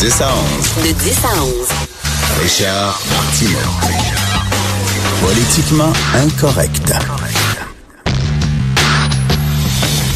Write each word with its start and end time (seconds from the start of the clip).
10 0.00 0.22
à 0.22 0.30
11. 0.82 0.86
De 0.86 0.92
10 0.92 1.24
à 1.24 1.42
11. 1.42 1.52
Richard 2.40 2.98
Martineau. 3.10 3.58
Politiquement 5.20 5.92
incorrect. 6.14 6.94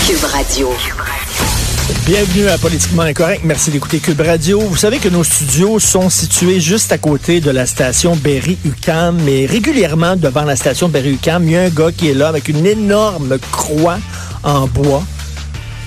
Cube 0.06 0.24
Radio. 0.32 0.72
Bienvenue 2.06 2.48
à 2.48 2.56
Politiquement 2.56 3.02
Incorrect. 3.02 3.42
Merci 3.44 3.72
d'écouter 3.72 3.98
Cube 3.98 4.22
Radio. 4.22 4.58
Vous 4.60 4.76
savez 4.78 4.96
que 5.00 5.10
nos 5.10 5.22
studios 5.22 5.78
sont 5.78 6.08
situés 6.08 6.60
juste 6.60 6.90
à 6.90 6.96
côté 6.96 7.40
de 7.40 7.50
la 7.50 7.66
station 7.66 8.16
Berry-UQAM, 8.16 9.20
mais 9.22 9.44
régulièrement 9.44 10.16
devant 10.16 10.44
la 10.44 10.56
station 10.56 10.88
Berry-UQAM, 10.88 11.44
il 11.44 11.50
y 11.50 11.56
a 11.58 11.62
un 11.64 11.68
gars 11.68 11.92
qui 11.92 12.08
est 12.08 12.14
là 12.14 12.28
avec 12.28 12.48
une 12.48 12.64
énorme 12.64 13.36
croix 13.52 13.98
en 14.44 14.66
bois 14.66 15.02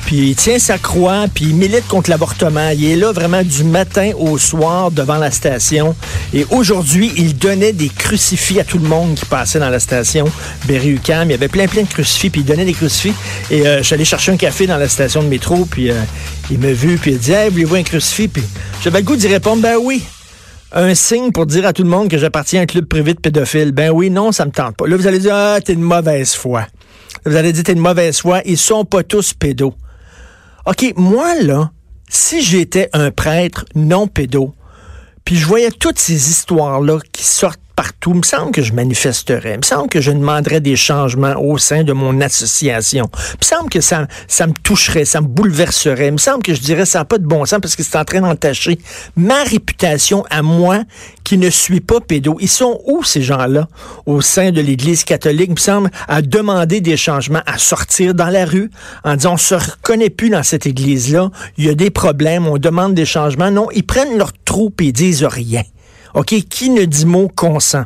puis 0.07 0.29
il 0.29 0.35
tient 0.37 0.57
sa 0.57 0.77
croix, 0.77 1.25
puis 1.33 1.47
il 1.49 1.55
milite 1.55 1.85
contre 1.89 2.09
l'avortement. 2.09 2.69
Il 2.69 2.85
est 2.85 2.95
là 2.95 3.11
vraiment 3.11 3.43
du 3.43 3.65
matin 3.65 4.11
au 4.17 4.37
soir 4.37 4.89
devant 4.89 5.17
la 5.17 5.31
station. 5.31 5.97
Et 6.33 6.45
aujourd'hui, 6.49 7.11
il 7.17 7.37
donnait 7.37 7.73
des 7.73 7.89
crucifix 7.89 8.61
à 8.61 8.63
tout 8.63 8.77
le 8.77 8.87
monde 8.87 9.15
qui 9.15 9.25
passait 9.25 9.59
dans 9.59 9.69
la 9.69 9.81
station 9.81 10.23
Berry-UQAM. 10.65 11.27
Il 11.27 11.31
y 11.31 11.33
avait 11.33 11.49
plein, 11.49 11.67
plein 11.67 11.81
de 11.81 11.89
crucifix, 11.89 12.29
puis 12.29 12.39
il 12.39 12.45
donnait 12.45 12.63
des 12.63 12.71
crucifix. 12.71 13.13
Et 13.51 13.67
euh, 13.67 13.83
j'allais 13.83 14.05
chercher 14.05 14.31
un 14.31 14.37
café 14.37 14.65
dans 14.65 14.77
la 14.77 14.87
station 14.87 15.21
de 15.21 15.27
métro, 15.27 15.65
puis 15.65 15.91
euh, 15.91 15.95
il 16.49 16.57
m'a 16.59 16.71
vu, 16.71 16.95
puis 16.95 17.11
il 17.11 17.15
a 17.15 17.17
dit 17.17 17.31
«Hey, 17.33 17.49
voulez-vous 17.49 17.75
un 17.75 17.83
crucifix?» 17.83 18.27
Puis 18.29 18.43
j'avais 18.81 18.99
le 18.99 19.05
goût 19.05 19.17
d'y 19.17 19.27
répondre 19.27 19.61
«Ben 19.61 19.75
oui.» 19.75 20.03
un 20.71 20.95
signe 20.95 21.33
pour 21.33 21.47
dire 21.47 21.65
à 21.65 21.73
tout 21.73 21.83
le 21.83 21.89
monde 21.89 22.07
que 22.07 22.17
j'appartiens 22.17 22.61
à 22.61 22.63
un 22.63 22.65
club 22.65 22.85
privé 22.85 23.13
de 23.13 23.19
pédophiles. 23.19 23.73
Ben 23.73 23.89
oui, 23.89 24.09
non, 24.09 24.31
ça 24.31 24.45
me 24.45 24.51
tente 24.51 24.77
pas. 24.77 24.87
Là, 24.87 24.95
vous 24.95 25.07
allez 25.07 25.19
dire, 25.19 25.35
ah, 25.35 25.59
t'es 25.61 25.73
une 25.73 25.81
mauvaise 25.81 26.33
foi. 26.33 26.65
Vous 27.25 27.35
allez 27.35 27.51
dire, 27.51 27.63
t'es 27.63 27.73
une 27.73 27.79
mauvaise 27.79 28.19
foi. 28.19 28.41
Ils 28.45 28.57
sont 28.57 28.85
pas 28.85 29.03
tous 29.03 29.33
pédos. 29.33 29.73
OK, 30.67 30.93
moi, 30.97 31.33
là, 31.41 31.71
si 32.09 32.41
j'étais 32.41 32.89
un 32.91 33.09
prêtre 33.09 33.63
non 33.73 34.09
pédo, 34.09 34.53
puis 35.23 35.37
je 35.37 35.47
voyais 35.47 35.71
toutes 35.71 35.97
ces 35.97 36.29
histoires-là 36.29 36.99
qui 37.13 37.23
sortent 37.23 37.61
partout. 37.77 38.11
Il 38.13 38.17
me 38.17 38.23
semble 38.23 38.51
que 38.51 38.63
je 38.63 38.73
manifesterais. 38.73 39.53
Il 39.53 39.57
me 39.59 39.63
semble 39.63 39.87
que 39.87 40.01
je 40.01 40.11
demanderais 40.11 40.59
des 40.59 40.75
changements 40.75 41.35
au 41.39 41.57
sein 41.59 41.83
de 41.83 41.93
mon 41.93 42.19
association. 42.21 43.09
Il 43.13 43.37
me 43.41 43.45
semble 43.45 43.69
que 43.69 43.81
ça, 43.81 44.07
ça 44.27 44.47
me 44.47 44.53
toucherait, 44.53 45.05
ça 45.05 45.21
me 45.21 45.27
bouleverserait. 45.27 46.07
Il 46.07 46.13
me 46.13 46.17
semble 46.17 46.41
que 46.41 46.55
je 46.55 46.59
dirais 46.59 46.85
ça 46.85 46.99
n'a 46.99 47.05
pas 47.05 47.19
de 47.19 47.25
bon 47.25 47.45
sens 47.45 47.59
parce 47.61 47.75
que 47.75 47.83
c'est 47.83 47.97
en 47.97 48.03
train 48.03 48.21
d'entacher 48.21 48.79
ma 49.15 49.43
réputation 49.43 50.25
à 50.31 50.41
moi 50.41 50.79
qui 51.23 51.37
ne 51.37 51.51
suis 51.51 51.79
pas 51.79 52.01
pédo. 52.01 52.37
Ils 52.41 52.49
sont 52.49 52.81
où 52.85 53.03
ces 53.03 53.21
gens-là 53.21 53.67
au 54.07 54.21
sein 54.21 54.51
de 54.51 54.59
l'Église 54.59 55.03
catholique? 55.03 55.49
Il 55.49 55.55
me 55.55 55.59
semble 55.59 55.91
à 56.07 56.23
demander 56.23 56.81
des 56.81 56.97
changements, 56.97 57.43
à 57.45 57.59
sortir 57.59 58.15
dans 58.15 58.29
la 58.29 58.45
rue 58.45 58.71
en 59.03 59.15
disant 59.15 59.33
on 59.33 59.37
se 59.37 59.53
reconnaît 59.53 60.09
plus 60.09 60.31
dans 60.31 60.43
cette 60.43 60.65
Église-là. 60.65 61.29
Il 61.57 61.65
y 61.65 61.69
a 61.69 61.75
des 61.75 61.91
problèmes, 61.91 62.47
on 62.47 62.57
demande 62.57 62.95
des 62.95 63.05
changements. 63.05 63.51
Non, 63.51 63.67
ils 63.71 63.85
prennent 63.85 64.17
leur 64.17 64.33
troupe 64.45 64.81
et 64.81 64.91
disent 64.91 65.23
rien. 65.23 65.61
OK, 66.17 66.33
qui 66.49 66.71
ne 66.71 66.83
dit 66.85 67.05
mot 67.05 67.27
consent? 67.27 67.83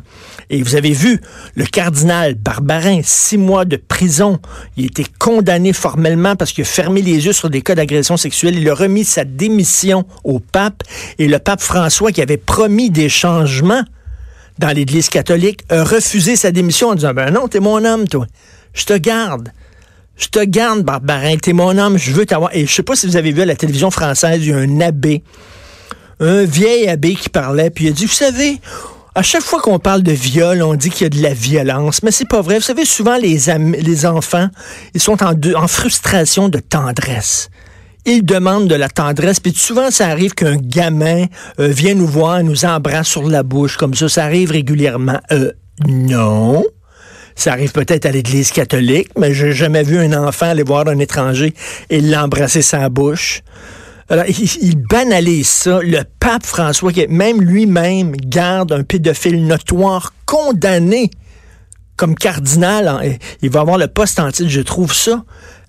Et 0.48 0.62
vous 0.62 0.74
avez 0.74 0.92
vu, 0.92 1.20
le 1.54 1.66
cardinal 1.66 2.34
Barbarin, 2.34 3.00
six 3.04 3.36
mois 3.36 3.66
de 3.66 3.76
prison. 3.76 4.38
Il 4.78 4.84
a 4.84 4.86
été 4.86 5.04
condamné 5.18 5.74
formellement 5.74 6.34
parce 6.34 6.52
qu'il 6.52 6.62
a 6.62 6.66
fermé 6.66 7.02
les 7.02 7.26
yeux 7.26 7.34
sur 7.34 7.50
des 7.50 7.60
cas 7.60 7.74
d'agression 7.74 8.16
sexuelle. 8.16 8.56
Il 8.56 8.66
a 8.70 8.74
remis 8.74 9.04
sa 9.04 9.26
démission 9.26 10.06
au 10.24 10.40
pape. 10.40 10.82
Et 11.18 11.28
le 11.28 11.38
pape 11.40 11.60
François, 11.60 12.10
qui 12.10 12.22
avait 12.22 12.38
promis 12.38 12.88
des 12.88 13.10
changements 13.10 13.82
dans 14.58 14.70
l'Église 14.70 15.10
catholique, 15.10 15.60
a 15.68 15.84
refusé 15.84 16.34
sa 16.34 16.52
démission 16.52 16.88
en 16.88 16.94
disant, 16.94 17.12
ben 17.12 17.30
non, 17.32 17.48
t'es 17.48 17.60
mon 17.60 17.84
homme, 17.84 18.08
toi. 18.08 18.26
Je 18.72 18.86
te 18.86 18.96
garde. 18.96 19.50
Je 20.16 20.28
te 20.28 20.42
garde, 20.42 20.84
Barbarin. 20.84 21.36
T'es 21.36 21.52
mon 21.52 21.76
homme. 21.76 21.98
Je 21.98 22.12
veux 22.12 22.24
t'avoir. 22.24 22.56
Et 22.56 22.64
je 22.64 22.72
sais 22.72 22.82
pas 22.82 22.96
si 22.96 23.06
vous 23.06 23.16
avez 23.16 23.32
vu 23.32 23.42
à 23.42 23.46
la 23.46 23.56
télévision 23.56 23.90
française, 23.90 24.40
il 24.40 24.48
y 24.48 24.52
a 24.54 24.56
un 24.56 24.80
abbé 24.80 25.22
un 26.22 26.44
vieil 26.44 26.88
abbé 26.88 27.14
qui 27.14 27.28
parlait, 27.28 27.70
puis 27.70 27.86
il 27.86 27.88
a 27.88 27.92
dit, 27.92 28.06
vous 28.06 28.12
savez, 28.12 28.60
à 29.14 29.22
chaque 29.22 29.42
fois 29.42 29.60
qu'on 29.60 29.78
parle 29.78 30.02
de 30.02 30.12
viol, 30.12 30.62
on 30.62 30.74
dit 30.74 30.88
qu'il 30.88 31.02
y 31.02 31.06
a 31.06 31.10
de 31.10 31.22
la 31.22 31.34
violence, 31.34 32.02
mais 32.02 32.10
c'est 32.10 32.28
pas 32.28 32.40
vrai. 32.40 32.56
Vous 32.56 32.62
savez, 32.62 32.84
souvent 32.84 33.16
les, 33.16 33.38
les 33.78 34.06
enfants, 34.06 34.48
ils 34.94 35.00
sont 35.00 35.22
en, 35.22 35.34
en 35.54 35.68
frustration 35.68 36.48
de 36.48 36.58
tendresse. 36.58 37.50
Ils 38.04 38.24
demandent 38.24 38.68
de 38.68 38.74
la 38.74 38.88
tendresse, 38.88 39.38
puis 39.38 39.52
souvent 39.54 39.90
ça 39.90 40.08
arrive 40.08 40.34
qu'un 40.34 40.56
gamin 40.56 41.26
euh, 41.60 41.68
vient 41.68 41.94
nous 41.94 42.06
voir, 42.06 42.42
nous 42.42 42.64
embrasse 42.64 43.08
sur 43.08 43.28
la 43.28 43.42
bouche 43.42 43.76
comme 43.76 43.94
ça. 43.94 44.08
Ça 44.08 44.24
arrive 44.24 44.50
régulièrement. 44.50 45.20
Euh, 45.30 45.52
non. 45.86 46.64
Ça 47.34 47.52
arrive 47.52 47.72
peut-être 47.72 48.06
à 48.06 48.10
l'Église 48.10 48.50
catholique, 48.50 49.08
mais 49.18 49.32
j'ai 49.32 49.52
jamais 49.52 49.82
vu 49.82 49.98
un 49.98 50.12
enfant 50.12 50.46
aller 50.46 50.62
voir 50.62 50.88
un 50.88 50.98
étranger 50.98 51.54
et 51.90 52.00
l'embrasser 52.00 52.62
sa 52.62 52.88
bouche. 52.88 53.42
Alors, 54.12 54.26
il, 54.26 54.76
banalise 54.76 55.48
ça. 55.48 55.80
Le 55.82 56.02
pape 56.20 56.44
François, 56.44 56.92
qui 56.92 57.06
même 57.08 57.40
lui-même 57.40 58.12
garde 58.14 58.70
un 58.72 58.82
pédophile 58.82 59.46
notoire 59.46 60.12
condamné 60.26 61.10
comme 61.96 62.14
cardinal, 62.14 63.18
il 63.40 63.48
va 63.48 63.60
avoir 63.60 63.78
le 63.78 63.86
poste 63.86 64.20
en 64.20 64.30
titre. 64.30 64.50
Je 64.50 64.60
trouve 64.60 64.92
ça 64.92 65.24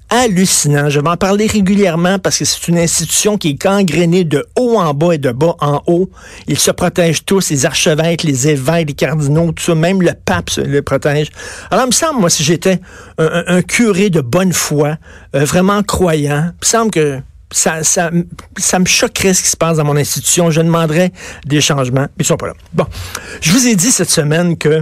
hallucinant. 0.10 0.90
Je 0.90 1.00
vais 1.00 1.08
en 1.08 1.16
parler 1.16 1.48
régulièrement 1.48 2.20
parce 2.20 2.40
que 2.40 2.44
c'est 2.44 2.68
une 2.68 2.80
institution 2.80 3.38
qui 3.38 3.52
est 3.52 3.54
gangrénée 3.54 4.26
de 4.26 4.46
haut 4.60 4.78
en 4.78 4.94
bas 4.94 5.14
et 5.14 5.20
de 5.20 5.32
bas 5.32 5.56
en 5.62 5.82
haut. 5.88 6.10
Ils 6.48 6.60
se 6.60 6.72
protègent 6.72 7.24
tous, 7.24 7.50
les 7.50 7.66
archevêques, 7.66 8.24
les 8.24 8.50
évêques, 8.50 8.90
les 8.90 8.94
cardinaux, 8.94 9.54
tout 9.54 9.64
ça, 9.64 9.74
même 9.74 10.02
le 10.02 10.12
pape 10.26 10.50
se 10.50 10.60
le 10.60 10.82
protège. 10.82 11.30
Alors, 11.72 11.86
il 11.86 11.88
me 11.88 11.94
semble, 11.94 12.20
moi, 12.20 12.30
si 12.30 12.44
j'étais 12.44 12.82
un, 13.18 13.62
curé 13.62 14.10
de 14.10 14.20
bonne 14.20 14.52
foi, 14.52 14.98
euh, 15.34 15.46
vraiment 15.46 15.82
croyant, 15.82 16.52
il 16.52 16.60
me 16.62 16.66
semble 16.66 16.92
que 16.92 17.22
ça, 17.54 17.84
ça, 17.84 18.12
ça 18.58 18.80
me 18.80 18.86
choquerait 18.86 19.34
ce 19.34 19.44
qui 19.44 19.50
se 19.50 19.58
passe 19.58 19.78
dans 19.78 19.86
mon 19.86 19.96
institution. 19.96 20.52
Je 20.52 20.62
demanderais 20.62 21.12
des 21.46 21.62
changements, 21.62 22.08
mais 22.18 22.24
ils 22.24 22.26
sont 22.26 22.38
pas 22.38 22.48
là. 22.48 22.54
Bon, 22.74 22.86
je 23.42 23.52
vous 23.52 23.68
ai 23.68 23.76
dit 23.76 23.92
cette 23.92 24.10
semaine 24.10 24.58
que 24.58 24.82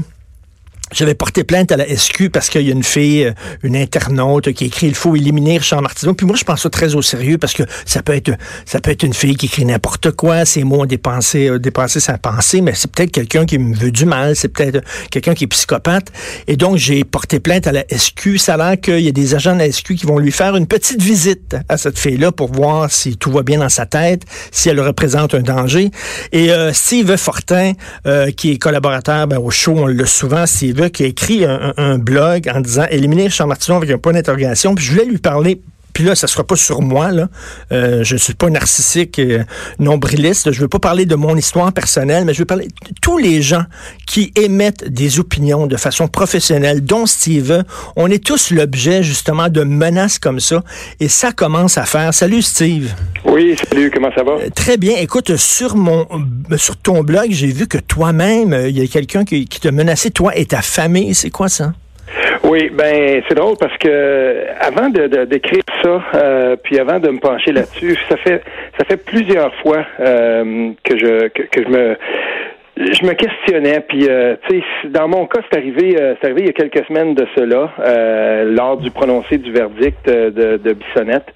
j'avais 0.92 1.16
porté 1.16 1.44
plainte 1.44 1.72
à 1.72 1.78
la 1.78 1.86
SQ 1.86 2.30
parce 2.30 2.50
qu'il 2.50 2.62
y 2.62 2.70
a 2.70 2.74
une 2.74 2.84
fille, 2.84 3.26
euh, 3.26 3.34
une 3.64 3.76
internaute 3.76 4.52
qui 4.54 4.66
écrit 4.66 4.88
il 4.88 4.96
faut 4.96 5.16
éliminer 5.16 5.58
Richard 5.58 5.82
Martineau. 5.82 6.14
Puis 6.14 6.26
moi, 6.26 6.36
je 6.36 6.44
pense 6.44 6.62
ça 6.62 6.70
très 6.70 6.96
au 6.96 7.02
sérieux 7.02 7.38
parce 7.38 7.54
que 7.54 7.64
ça 7.86 8.04
peut 8.04 8.16
être 8.16 8.32
ça 8.66 8.80
peut 8.80 8.92
être 8.92 9.04
une 9.04 9.14
fille 9.14 9.36
qui 9.36 9.46
écrit 9.46 9.66
n'importe 9.66 10.12
quoi, 10.12 10.46
ses 10.46 10.64
mots 10.64 10.82
ont 10.82 10.86
dépassé, 10.86 11.48
euh, 11.48 11.60
dépassé 11.60 12.00
sa 12.00 12.18
pensée, 12.18 12.62
mais 12.62 12.74
c'est 12.76 12.92
peut-être 12.92 13.12
quelqu'un 13.12 13.46
qui 13.46 13.58
me 13.58 13.76
veut 13.76 13.92
du 13.92 14.06
mal, 14.06 14.36
c'est 14.36 14.50
peut-être 14.50 14.84
quelqu'un 15.10 15.34
qui 15.34 15.46
est 15.46 15.48
psychopathe. 15.48 16.08
Et 16.48 16.58
donc, 16.58 16.78
j'ai 16.78 17.04
porté 17.04 17.40
plainte 17.40 17.68
à 17.68 17.72
la 17.72 17.84
SQ. 17.90 18.38
Ça 18.38 18.56
a 18.56 18.58
l'air 18.58 18.82
qu'il 18.82 19.00
y 19.00 19.08
a 19.08 19.12
des 19.12 19.36
agents 19.36 19.54
de 19.54 19.60
la 19.60 19.72
SQ 19.72 19.96
qui 19.96 20.06
vont 20.06 20.20
lui 20.20 20.32
faire 20.32 20.56
une 20.56 20.68
petite 20.68 21.02
visite 21.02 21.56
à 21.70 21.78
cette 21.78 21.98
fille-là 21.98 22.32
pour 22.32 22.52
voir 22.52 22.92
si 22.92 23.18
tout 23.18 23.32
va 23.32 23.44
bien 23.44 23.60
dans 23.60 23.70
sa 23.70 23.86
tête, 23.86 24.24
si 24.52 24.70
elle 24.70 24.80
représente 24.80 25.34
un 25.36 25.42
danger. 25.42 25.92
Et 26.32 26.52
euh, 26.52 26.74
Steve 26.74 27.16
Fortin, 27.18 27.74
euh, 28.06 28.32
qui 28.32 28.52
est 28.52 28.58
collaborateur 28.58 29.28
ben, 29.28 29.38
au 29.38 29.52
show, 29.52 29.74
on 29.78 29.88
l'a 29.88 30.06
souvent, 30.06 30.46
Steve 30.46 30.81
qui 30.90 31.04
a 31.04 31.08
écrit 31.08 31.46
un, 31.46 31.98
blog 31.98 32.50
en 32.54 32.62
disant 32.62 32.86
éliminer 32.90 33.24
Richard 33.24 33.48
Martineau 33.48 33.78
avec 33.78 33.92
un 33.92 33.98
point 33.98 34.14
d'interrogation. 34.14 34.76
Puis 34.76 34.86
je 34.86 34.92
voulais 34.92 35.06
lui 35.06 35.18
parler 35.18 35.62
puis 35.94 36.04
là, 36.04 36.16
ça 36.16 36.28
sera 36.28 36.44
pas 36.44 36.56
sur 36.56 36.82
moi. 36.82 37.12
Là. 37.12 37.28
Euh, 37.72 38.04
je 38.04 38.16
suis 38.16 38.34
pas 38.34 38.50
narcissique, 38.50 39.20
euh, 39.20 39.44
nombriliste. 39.80 40.52
Je 40.52 40.62
veux 40.62 40.68
pas 40.68 40.80
parler 40.80 41.06
de 41.06 41.16
mon 41.16 41.36
histoire 41.36 41.72
personnelle, 41.74 42.26
mais 42.26 42.34
je 42.34 42.40
veux 42.40 42.46
parler 42.46 42.68
de 42.68 42.94
tous 43.02 43.18
les 43.18 43.42
gens 43.42 43.64
qui 44.08 44.32
émettent 44.36 44.88
des 44.88 45.20
opinions 45.20 45.68
de 45.68 45.78
façon 45.78 46.08
professionnelle, 46.08 46.84
dont 46.84 47.06
Steve. 47.06 47.64
On 47.96 48.08
est 48.10 48.24
tous 48.24 48.52
l'objet 48.52 49.04
justement 49.04 49.50
de 49.50 49.64
menaces 49.64 50.20
comme 50.20 50.40
ça, 50.40 50.64
et 51.00 51.08
ça 51.08 51.32
commence 51.32 51.78
à 51.78 51.86
faire. 51.86 52.14
Salut 52.14 52.42
Steve. 52.42 52.94
Oui, 53.26 53.56
salut. 53.70 53.92
Comment 53.94 54.12
ça 54.16 54.24
va? 54.24 54.34
Euh, 54.34 54.50
Très 54.54 54.78
bien. 54.78 54.98
Écoute, 54.98 55.36
sur 55.36 55.76
mon, 55.76 56.08
euh, 56.52 56.58
sur 56.58 56.78
ton 56.78 57.04
blog, 57.04 57.28
j'ai 57.32 57.48
vu 57.48 57.68
que 57.68 57.78
toi-même, 57.78 58.56
il 58.68 58.78
y 58.78 58.82
a 58.82 58.88
quelqu'un 58.88 59.26
qui, 59.26 59.46
qui 59.46 59.60
t'a 59.60 59.72
menacé, 59.72 60.12
toi 60.12 60.36
et 60.38 60.46
ta 60.46 60.62
famille. 60.62 61.14
C'est 61.16 61.30
quoi 61.30 61.50
ça? 61.50 61.74
Oui, 62.44 62.70
ben 62.74 63.22
c'est 63.28 63.36
drôle 63.36 63.56
parce 63.60 63.78
que 63.78 64.46
avant 64.60 64.90
de 64.90 65.08
d'écrire 65.26 65.64
ça, 65.84 66.02
euh, 66.16 66.56
puis 66.64 66.80
avant 66.80 67.00
de 67.00 67.10
me 67.10 67.20
pencher 67.20 67.52
là-dessus, 67.52 67.96
ça 68.10 68.18
fait 68.18 68.42
ça 68.78 68.86
fait 68.86 68.98
plusieurs 68.98 69.54
fois 69.62 69.86
euh, 70.00 70.72
que 70.84 70.98
je 70.98 71.28
que, 71.28 71.64
je 71.64 71.70
me 71.70 71.98
je 72.78 73.06
me 73.06 73.14
questionnais, 73.14 73.82
puis 73.82 74.08
euh, 74.10 74.36
tu 74.48 74.60
sais, 74.60 74.64
dans 74.90 75.08
mon 75.08 75.26
cas, 75.28 75.42
c'est 75.52 75.58
arrivé, 75.58 75.96
euh, 76.00 76.16
c'est 76.20 76.28
arrivé 76.28 76.42
il 76.42 76.48
y 76.48 76.50
a 76.50 76.54
quelques 76.54 76.86
semaines 76.88 77.14
de 77.14 77.28
cela, 77.36 77.70
euh, 77.80 78.46
lors 78.46 78.78
du 78.78 78.90
prononcé 78.92 79.38
du 79.38 79.52
verdict 79.52 80.06
de, 80.08 80.58
de 80.58 80.74
Bissonnette. 80.74 81.28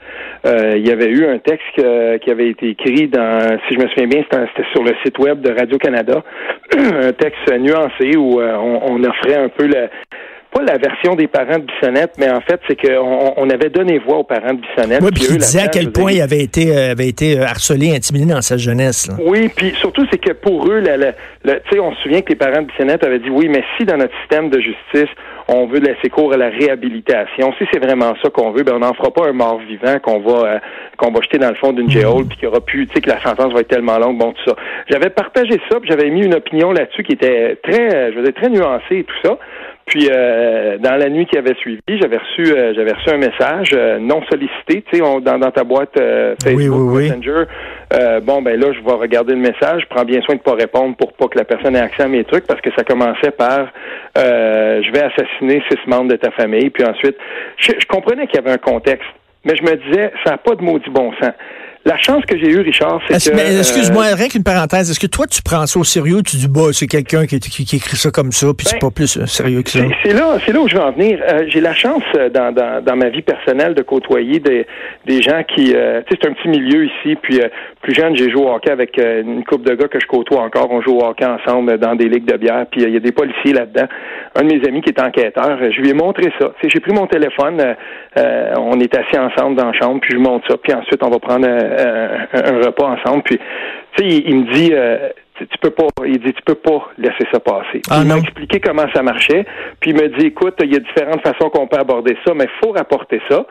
il 0.46 0.88
y 0.88 0.92
avait 0.92 1.10
eu 1.10 1.26
un 1.26 1.40
texte 1.40 1.76
qui 2.22 2.32
avait 2.32 2.50
été 2.50 2.70
écrit 2.70 3.08
dans, 3.10 3.60
si 3.68 3.76
je 3.76 3.80
me 3.80 3.88
souviens 3.90 4.08
bien, 4.08 4.24
c'était 4.32 4.68
sur 4.72 4.84
le 4.84 4.94
site 5.04 5.20
web 5.20 5.42
de 5.42 5.52
Radio 5.52 5.78
Canada, 5.78 6.24
un 6.78 7.12
texte 7.12 7.52
nuancé 7.60 8.16
où 8.16 8.42
on, 8.42 8.80
on, 8.88 9.04
offrait 9.04 9.36
un 9.36 9.50
peu 9.50 9.68
le, 9.68 9.90
pas 10.56 10.64
la 10.64 10.78
version 10.78 11.16
des 11.16 11.28
parents 11.28 11.60
de 11.60 11.66
Bissonnette, 11.66 12.14
mais 12.18 12.30
en 12.30 12.40
fait, 12.40 12.62
c'est 12.66 12.80
qu'on 12.80 13.34
on 13.36 13.50
avait 13.50 13.70
donné 13.70 14.00
voix 14.00 14.20
aux 14.20 14.24
parents 14.24 14.54
de 14.54 14.62
Bissonnette. 14.62 15.02
Oui, 15.04 15.10
puis 15.14 15.26
il 15.30 15.38
disait 15.38 15.64
à 15.64 15.68
quel 15.68 15.92
point 15.92 16.14
il 16.14 16.22
avait 16.22 16.42
été, 16.42 16.72
euh, 16.72 16.92
avait 16.92 17.10
été 17.10 17.38
euh, 17.38 17.44
harcelé, 17.44 17.94
intimidé 17.94 18.26
dans 18.26 18.42
sa 18.42 18.56
jeunesse. 18.56 19.12
Oui, 19.20 19.50
puis 19.54 19.74
surtout, 19.82 20.06
c'est 20.10 20.18
que 20.18 20.32
pour 20.32 20.72
eux, 20.72 20.80
la, 20.80 20.96
la, 20.96 21.12
on 21.78 21.94
se 21.96 22.02
souvient 22.04 22.22
que 22.22 22.30
les 22.30 22.36
parents 22.36 22.62
de 22.62 22.68
Bissonnette 22.68 23.04
avaient 23.04 23.20
dit, 23.20 23.30
oui, 23.30 23.50
mais 23.50 23.64
si 23.78 23.84
dans 23.84 23.98
notre 23.98 24.18
système 24.20 24.50
de 24.50 24.62
justice, 24.62 25.14
on 25.50 25.68
veut 25.68 25.80
laisser 25.80 26.10
cours 26.10 26.32
à 26.34 26.38
la 26.38 26.50
réhabilitation, 26.50 27.54
si 27.58 27.66
c'est 27.72 27.84
vraiment 27.84 28.14
ça 28.24 28.30
qu'on 28.30 28.52
veut, 28.52 28.64
ben 28.64 28.76
on 28.76 28.80
n'en 28.80 28.94
fera 28.94 29.12
pas 29.12 29.28
un 29.28 29.34
mort 29.34 29.60
vivant 29.60 30.00
qu'on 30.00 30.20
va 30.20 30.48
euh, 30.48 30.60
qu'on 30.98 31.12
va 31.12 31.22
jeter 31.22 31.38
dans 31.38 31.50
le 31.50 31.56
fond 31.56 31.74
d'une 31.74 31.90
jail, 31.90 32.24
puis 32.28 32.38
qu'il 32.38 32.48
aura 32.48 32.62
pu, 32.62 32.88
tu 32.88 32.94
sais, 32.94 33.02
que 33.02 33.10
la 33.10 33.22
sentence 33.22 33.54
va 33.54 33.60
être 33.60 33.68
tellement 33.68 34.00
longue, 34.00 34.18
bon, 34.18 34.32
tout 34.32 34.50
ça. 34.50 34.56
J'avais 34.90 35.10
partagé 35.10 35.60
ça, 35.70 35.80
puis 35.80 35.90
j'avais 35.90 36.10
mis 36.10 36.24
une 36.26 36.34
opinion 36.34 36.72
là-dessus 36.72 37.04
qui 37.04 37.12
était 37.12 37.58
très, 37.62 38.12
je 38.12 38.18
veux 38.18 38.24
dire, 38.24 38.34
très 38.34 38.50
nuancée 38.50 39.00
et 39.00 39.04
tout 39.04 39.16
ça. 39.24 39.38
Puis 39.86 40.10
euh, 40.10 40.80
dans 40.80 40.96
la 40.96 41.10
nuit 41.10 41.28
qui 41.28 41.38
avait 41.38 41.54
suivi, 41.56 41.82
j'avais 41.88 42.18
reçu 42.18 42.42
euh, 42.52 42.74
j'avais 42.76 42.94
reçu 42.94 43.10
un 43.12 43.18
message 43.18 43.70
euh, 43.74 44.00
non 44.00 44.22
sollicité, 44.32 44.84
tu 44.90 44.98
sais, 44.98 45.00
dans, 45.00 45.38
dans 45.38 45.52
ta 45.52 45.64
boîte 45.64 46.00
Facebook 46.44 47.02
Messenger. 47.02 47.44
bon 48.24 48.42
ben 48.42 48.60
là, 48.60 48.74
je 48.74 48.84
vais 48.84 48.94
regarder 48.94 49.34
le 49.34 49.40
message, 49.40 49.84
je 49.84 49.88
prends 49.88 50.04
bien 50.04 50.22
soin 50.22 50.36
de 50.36 50.42
pas 50.42 50.56
répondre 50.56 50.96
pour 50.96 51.14
pas 51.14 51.28
que 51.28 51.38
la 51.38 51.46
personne 51.46 51.76
ait 51.76 51.82
accès 51.82 52.04
à 52.04 52.08
mes 52.08 52.24
trucs 52.24 52.48
parce 52.48 52.62
que 52.62 52.72
ça 52.76 52.84
commençait 52.84 53.32
par 53.32 53.68
je 54.16 54.92
vais 54.92 55.04
assassiner 55.04 55.62
six 55.70 55.80
membres 55.88 56.10
de 56.10 56.16
ta 56.16 56.32
famille, 56.32 56.72
puis 56.72 56.84
ensuite 56.84 57.18
je, 57.58 57.74
je 57.78 57.86
comprenais 57.86 58.26
qu'il 58.26 58.38
y 58.38 58.44
avait 58.44 58.54
un 58.54 58.58
contexte, 58.58 59.08
mais 59.44 59.56
je 59.56 59.62
me 59.62 59.76
disais 59.76 60.12
ça 60.24 60.32
n'a 60.32 60.38
pas 60.38 60.56
de 60.56 60.64
maudit 60.64 60.90
bon 60.90 61.12
sens. 61.22 61.34
La 61.88 62.00
chance 62.00 62.26
que 62.26 62.36
j'ai 62.36 62.50
eue, 62.50 62.62
Richard, 62.62 63.00
c'est 63.08 63.32
que... 63.32 63.60
Excuse-moi, 63.60 64.06
euh, 64.06 64.16
rien 64.16 64.28
qu'une 64.28 64.44
parenthèse. 64.44 64.90
Est-ce 64.90 65.00
que 65.00 65.06
toi, 65.06 65.28
tu 65.28 65.44
prends 65.44 65.68
ça 65.68 65.80
au 65.80 65.84
sérieux? 65.84 66.24
Tu 66.26 66.38
dis, 66.38 66.48
bah, 66.48 66.74
c'est 66.74 66.88
quelqu'un 66.88 67.28
qui, 67.28 67.40
qui, 67.40 67.76
écrit 67.76 67.96
ça 67.96 68.10
comme 68.10 68.32
ça, 68.32 68.48
puis 68.58 68.66
c'est 68.66 68.82
ben, 68.82 68.88
pas 68.88 68.90
plus 68.90 69.18
euh, 69.18 69.28
sérieux 69.28 69.62
que 69.62 69.70
ça? 69.70 69.82
C'est 70.04 70.14
là, 70.14 70.40
c'est 70.44 70.52
là 70.52 70.62
où 70.62 70.68
je 70.68 70.74
veux 70.74 70.82
en 70.82 70.92
venir. 70.94 71.20
Euh, 71.22 71.46
j'ai 71.48 71.62
la 71.62 71.76
chance, 71.76 72.02
dans, 72.34 72.52
dans, 72.52 72.84
dans, 72.84 72.96
ma 72.96 73.10
vie 73.10 73.22
personnelle, 73.22 73.76
de 73.76 73.84
côtoyer 73.84 74.40
des, 74.40 74.66
des 75.06 75.22
gens 75.22 75.44
qui... 75.44 75.66
tu 75.66 75.74
sais, 75.74 76.04
c'est 76.10 76.28
un 76.28 76.34
petit 76.34 76.48
milieu 76.48 76.86
ici, 76.86 77.16
puis 77.22 77.40
plus 77.84 77.94
jeune, 77.94 78.16
j'ai 78.16 78.32
joué 78.32 78.42
au 78.42 78.50
hockey 78.50 78.72
avec 78.72 78.98
une 78.98 79.44
couple 79.44 79.70
de 79.70 79.76
gars 79.76 79.88
que 79.88 80.00
je 80.00 80.08
côtoie 80.08 80.42
encore. 80.42 80.72
On 80.72 80.82
joue 80.82 80.98
au 80.98 81.06
hockey 81.06 81.26
ensemble 81.26 81.78
dans 81.78 81.94
des 81.94 82.10
ligues 82.10 82.26
de 82.26 82.38
bière, 82.38 82.66
puis 82.72 82.82
il 82.82 82.94
y 82.94 82.98
a 82.98 83.00
des 83.00 83.12
policiers 83.12 83.54
là-dedans. 83.54 83.86
Un 84.36 84.42
de 84.42 84.56
mes 84.56 84.68
amis 84.68 84.82
qui 84.82 84.90
est 84.90 85.00
enquêteur, 85.00 85.60
je 85.60 85.80
lui 85.82 85.92
ai 85.92 85.94
montré 85.94 86.32
ça. 86.42 86.52
j'ai 86.66 86.80
pris 86.80 86.94
mon 86.94 87.06
téléphone, 87.06 87.62
on 88.16 88.80
est 88.80 88.98
assis 88.98 89.20
ensemble 89.20 89.56
dans 89.56 89.68
la 89.68 89.74
chambre, 89.74 90.00
puis 90.02 90.14
je 90.14 90.18
montre 90.18 90.48
ça, 90.50 90.58
puis 90.58 90.74
ensuite, 90.74 91.04
on 91.04 91.12
va 91.12 91.20
prendre 91.20 91.46
un, 91.78 92.66
repas 92.66 92.98
ensemble. 92.98 93.24
Puis, 93.24 93.40
tu 93.98 94.10
sais, 94.10 94.24
il, 94.26 94.36
me 94.38 94.54
dit, 94.54 94.70
euh, 94.74 95.10
tu, 95.38 95.58
peux 95.62 95.72
pas, 95.72 95.88
il 96.06 96.20
dit, 96.20 96.34
tu 96.34 96.42
peux 96.44 96.56
pas 96.56 96.90
laisser 96.98 97.26
ça 97.32 97.40
passer. 97.40 97.82
Ah, 97.90 98.00
il 98.02 98.08
m'a 98.08 98.18
expliqué 98.18 98.60
comment 98.60 98.86
ça 98.94 99.04
marchait. 99.04 99.46
Puis 99.80 99.92
il 99.92 99.96
me 99.96 100.08
dit, 100.18 100.28
écoute, 100.28 100.56
il 100.62 100.74
y 100.74 100.76
a 100.76 100.80
différentes 100.80 101.22
façons 101.26 101.50
qu'on 101.50 101.68
peut 101.68 101.80
aborder 101.80 102.18
ça, 102.26 102.34
mais 102.34 102.46
il 102.46 102.66
faut 102.66 102.72
rapporter 102.72 103.22
ça. 103.30 103.46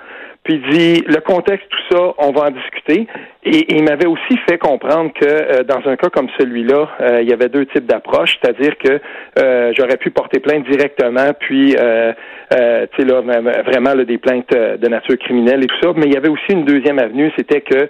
Puis 0.45 0.55
il 0.55 0.71
dit, 0.71 1.05
le 1.07 1.21
contexte, 1.21 1.67
tout 1.69 1.97
ça, 1.97 2.15
on 2.19 2.33
va 2.33 2.49
en 2.49 2.51
discuter. 2.51 3.07
Et, 3.47 3.77
il 3.77 3.85
m'avait 3.85 4.07
aussi 4.07 4.39
fait 4.49 4.59
comprendre 4.59 5.13
que 5.13 5.27
euh, 5.27 5.65
dans 5.65 5.87
un 5.89 5.97
cas 5.97 6.09
comme 6.09 6.29
celui-là, 6.39 6.89
euh, 7.01 7.23
il 7.23 7.29
y 7.29 7.33
avait 7.33 7.49
deux 7.49 7.67
types 7.67 7.87
d'approches, 7.87 8.39
c'est-à-dire 8.41 8.77
que 8.79 9.01
euh, 9.39 9.73
j'aurais 9.77 9.99
pu 9.99 10.11
porter 10.11 10.41
plainte 10.41 10.65
directement, 10.69 11.31
puis 11.39 11.71
tu 11.71 11.77
sais 11.77 13.05
là 13.05 13.21
vraiment 13.21 13.95
là, 13.95 14.05
des 14.05 14.19
plaintes 14.19 14.51
de 14.51 14.89
nature 14.89 15.19
criminelle 15.19 15.63
et 15.63 15.67
tout 15.67 15.77
ça. 15.83 15.93
Mais 15.97 16.07
il 16.07 16.15
y 16.15 16.17
avait 16.17 16.29
aussi 16.29 16.51
une 16.51 16.65
deuxième 16.65 16.99
avenue, 16.99 17.31
c'était 17.37 17.61
que 17.61 17.89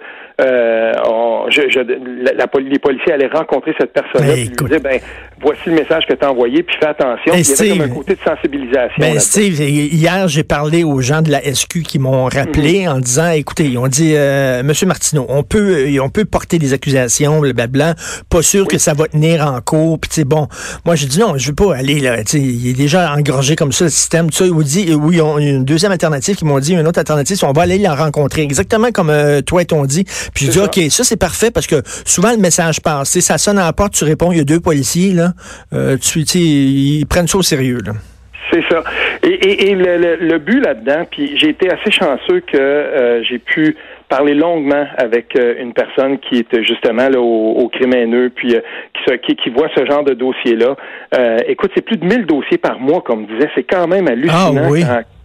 on, 1.07 1.45
je, 1.49 1.61
je, 1.69 1.79
la, 1.79 2.45
les 2.59 2.79
policiers 2.79 3.13
allaient 3.13 3.27
rencontrer 3.27 3.73
cette 3.79 3.93
personne-là, 3.93 4.33
puis 4.33 4.51
lui 4.59 4.69
dire 4.69 4.81
ben 4.81 4.99
voici 5.39 5.61
le 5.67 5.75
message 5.75 6.05
que 6.07 6.13
tu 6.13 6.25
as 6.25 6.31
envoyé, 6.31 6.63
puis 6.63 6.75
fais 6.79 6.87
attention. 6.87 7.33
il 7.33 7.47
y 7.47 7.53
avait 7.53 7.69
comme 7.69 7.91
un 7.91 7.95
côté 7.95 8.15
de 8.15 8.19
sensibilisation. 8.27 8.99
Ben, 8.99 9.19
Steve, 9.19 9.61
hier 9.61 10.27
j'ai 10.27 10.43
parlé 10.43 10.83
aux 10.83 10.99
gens 10.99 11.21
de 11.21 11.31
la 11.31 11.41
SQ 11.41 11.83
qui 11.83 11.99
m'ont 11.99 12.25
rappelé 12.25 12.85
mhm. 12.85 12.91
en 12.91 12.99
disant, 12.99 13.31
écoutez, 13.31 13.65
ils 13.65 13.77
ont 13.77 13.87
dit, 13.87 14.15
Monsieur 14.63 14.87
Martineau, 14.87 15.25
on 15.29 15.43
peut, 15.45 15.87
on 16.01 16.09
peut 16.09 16.25
porter 16.25 16.59
des 16.59 16.73
accusations, 16.73 17.39
blablabla. 17.39 17.95
Pas 18.29 18.41
sûr 18.41 18.67
que 18.67 18.77
ça 18.77 18.93
va 18.93 19.07
tenir 19.07 19.45
en 19.45 19.61
cours. 19.61 19.99
Puis, 19.99 20.23
bon, 20.23 20.47
moi, 20.85 20.95
je 20.95 21.05
dis 21.05 21.19
non, 21.19 21.37
je 21.37 21.47
veux 21.47 21.55
pas 21.55 21.75
aller 21.75 21.99
là. 21.99 22.17
Il 22.33 22.67
est 22.67 22.77
déjà 22.77 23.13
engorgé 23.13 23.55
comme 23.55 23.71
ça, 23.71 23.85
le 23.85 23.91
système. 23.91 24.29
Tu 24.29 24.37
sais, 24.37 24.49
dit, 24.63 24.93
oui, 24.93 25.15
ils 25.15 25.21
ont 25.21 25.37
une 25.37 25.63
deuxième 25.63 25.91
alternative 25.91 26.35
qui 26.35 26.45
m'ont 26.45 26.59
dit, 26.59 26.73
une 26.73 26.87
autre 26.87 26.99
alternative, 26.99 27.37
on 27.43 27.53
va 27.53 27.63
aller 27.63 27.77
la 27.77 27.95
rencontrer. 27.95 28.41
Exactement 28.41 28.91
comme 28.91 29.09
euh, 29.09 29.41
toi 29.41 29.61
et 29.61 29.65
ton 29.65 29.85
dit. 29.85 30.05
Puis, 30.33 30.47
je 30.47 30.51
dis, 30.51 30.59
OK, 30.59 30.79
ça, 30.89 31.03
c'est 31.03 31.19
parfait 31.19 31.51
parce 31.51 31.67
que 31.67 31.81
souvent, 32.05 32.31
le 32.31 32.37
message 32.37 32.81
passe. 32.81 33.19
ça 33.19 33.37
sonne 33.37 33.59
à 33.59 33.65
la 33.65 33.73
porte, 33.73 33.93
tu 33.93 34.03
réponds, 34.03 34.31
il 34.31 34.37
y 34.39 34.41
a 34.41 34.45
deux 34.45 34.59
policiers, 34.59 35.13
là. 35.13 35.33
Euh, 35.73 35.97
tu, 35.97 36.19
ils 36.21 37.05
prennent 37.05 37.27
ça 37.27 37.37
au 37.37 37.43
sérieux, 37.43 37.79
là. 37.85 37.93
C'est 38.51 38.63
ça. 38.69 38.83
Et, 39.23 39.73
le, 39.75 40.37
but 40.37 40.59
là-dedans, 40.59 41.05
puis 41.09 41.37
j'ai 41.37 41.49
été 41.49 41.69
assez 41.69 41.91
chanceux 41.91 42.41
que 42.41 42.57
euh, 42.57 43.23
j'ai 43.23 43.39
pu 43.39 43.75
parler 44.09 44.33
longuement 44.33 44.85
avec 44.97 45.35
euh, 45.35 45.55
une 45.59 45.73
personne 45.73 46.19
qui 46.19 46.39
est 46.39 46.63
justement 46.63 47.09
là, 47.09 47.19
au, 47.19 47.53
au 47.53 47.69
crime 47.69 47.93
haineux, 47.93 48.31
puis 48.33 48.55
euh, 48.55 49.17
qui, 49.17 49.35
qui, 49.35 49.49
voit 49.49 49.67
ce 49.75 49.85
genre 49.85 50.03
de 50.03 50.13
dossier-là. 50.13 50.75
Euh, 51.17 51.37
écoute, 51.47 51.71
c'est 51.75 51.83
plus 51.83 51.97
de 51.97 52.05
1000 52.05 52.25
dossiers 52.25 52.57
par 52.57 52.79
mois, 52.79 53.01
comme 53.01 53.25
disait. 53.25 53.49
C'est 53.55 53.63
quand 53.63 53.87
même 53.87 54.07
hallucinant. 54.07 54.63
Ah, 54.63 54.69
oui. 54.69 54.83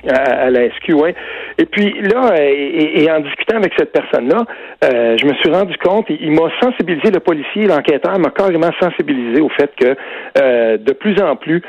À, 0.08 0.48
la 0.48 0.70
SQ, 0.70 0.94
ouais. 0.94 1.14
Et 1.58 1.66
puis 1.66 1.94
là, 2.00 2.32
et, 2.38 3.10
en 3.10 3.20
discutant 3.20 3.58
avec 3.58 3.74
cette 3.76 3.92
personne-là, 3.92 4.44
je 4.82 5.26
me 5.26 5.34
suis 5.34 5.50
rendu 5.50 5.76
compte, 5.76 6.06
il, 6.08 6.32
m'a 6.32 6.50
sensibilisé, 6.62 7.10
le 7.10 7.20
policier, 7.20 7.66
l'enquêteur 7.66 8.18
m'a 8.18 8.30
carrément 8.30 8.70
sensibilisé 8.80 9.42
au 9.42 9.50
fait 9.50 9.70
que 9.76 10.76
de 10.78 10.92
plus 10.94 11.20
en 11.20 11.36
plus, 11.36 11.60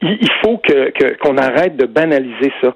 il 0.00 0.30
faut 0.42 0.56
que 0.56 1.14
qu'on 1.18 1.36
arrête 1.36 1.76
de 1.76 1.84
banaliser 1.84 2.52
ça. 2.62 2.74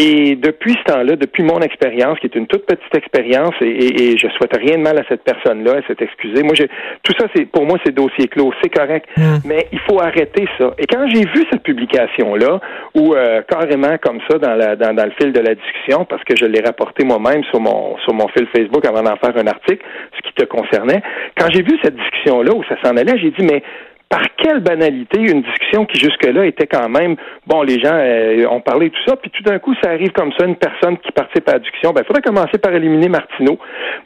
Et 0.00 0.36
depuis 0.36 0.74
ce 0.74 0.92
temps-là, 0.92 1.16
depuis 1.16 1.42
mon 1.42 1.58
expérience, 1.58 2.20
qui 2.20 2.26
est 2.26 2.34
une 2.36 2.46
toute 2.46 2.66
petite 2.66 2.94
expérience, 2.94 3.54
et, 3.60 3.66
et, 3.66 4.12
et, 4.12 4.16
je 4.16 4.28
souhaite 4.28 4.56
rien 4.56 4.78
de 4.78 4.82
mal 4.82 4.96
à 4.96 5.02
cette 5.08 5.24
personne-là, 5.24 5.72
elle 5.76 5.84
s'est 5.88 6.04
excusée. 6.04 6.44
Moi, 6.44 6.54
j'ai, 6.54 6.68
tout 7.02 7.12
ça, 7.18 7.26
c'est 7.34 7.46
pour 7.46 7.66
moi, 7.66 7.78
c'est 7.84 7.92
dossier 7.92 8.28
clos, 8.28 8.52
c'est 8.62 8.72
correct, 8.72 9.08
mm. 9.16 9.38
mais 9.44 9.66
il 9.72 9.80
faut 9.80 10.00
arrêter 10.00 10.46
ça. 10.56 10.72
Et 10.78 10.86
quand 10.86 11.04
j'ai 11.08 11.24
vu 11.24 11.44
cette 11.50 11.64
publication-là, 11.64 12.60
ou 12.94 13.14
euh, 13.14 13.42
carrément 13.48 13.98
comme 14.00 14.20
ça 14.30 14.38
dans, 14.38 14.54
la, 14.54 14.76
dans, 14.76 14.94
dans 14.94 15.04
le 15.04 15.12
fil 15.20 15.32
de 15.32 15.40
la 15.40 15.56
discussion, 15.56 16.04
parce 16.04 16.22
que 16.22 16.36
je 16.36 16.44
l'ai 16.44 16.60
rapporté 16.60 17.04
moi-même 17.04 17.42
sur 17.50 17.58
mon 17.60 17.98
sur 17.98 18.14
mon 18.14 18.28
fil 18.28 18.46
Facebook 18.54 18.86
avant 18.86 19.02
d'en 19.02 19.16
faire 19.16 19.36
un 19.36 19.48
article, 19.48 19.84
ce 20.16 20.22
qui 20.22 20.32
te 20.32 20.44
concernait, 20.44 21.02
quand 21.36 21.48
j'ai 21.52 21.62
vu 21.62 21.76
cette 21.82 21.96
discussion-là 21.96 22.52
où 22.54 22.62
ça 22.68 22.76
s'en 22.84 22.96
allait, 22.96 23.18
j'ai 23.18 23.32
dit 23.32 23.44
mais 23.44 23.64
par 24.08 24.22
quelle 24.36 24.60
banalité 24.60 25.20
une 25.20 25.42
discussion 25.42 25.84
qui 25.84 25.98
jusque-là 25.98 26.46
était 26.46 26.66
quand 26.66 26.88
même, 26.88 27.16
bon, 27.46 27.62
les 27.62 27.78
gens 27.78 27.94
euh, 27.94 28.46
ont 28.48 28.60
parlé 28.60 28.90
tout 28.90 29.02
ça, 29.06 29.16
puis 29.16 29.30
tout 29.30 29.42
d'un 29.42 29.58
coup, 29.58 29.74
ça 29.82 29.90
arrive 29.90 30.12
comme 30.12 30.32
ça, 30.38 30.46
une 30.46 30.56
personne 30.56 30.96
qui 30.98 31.12
participe 31.12 31.48
à 31.48 31.54
la 31.54 31.58
discussion, 31.58 31.92
ben, 31.92 32.04
faudrait 32.04 32.22
commencer 32.22 32.58
par 32.58 32.72
éliminer 32.72 33.08
Martineau. 33.08 33.58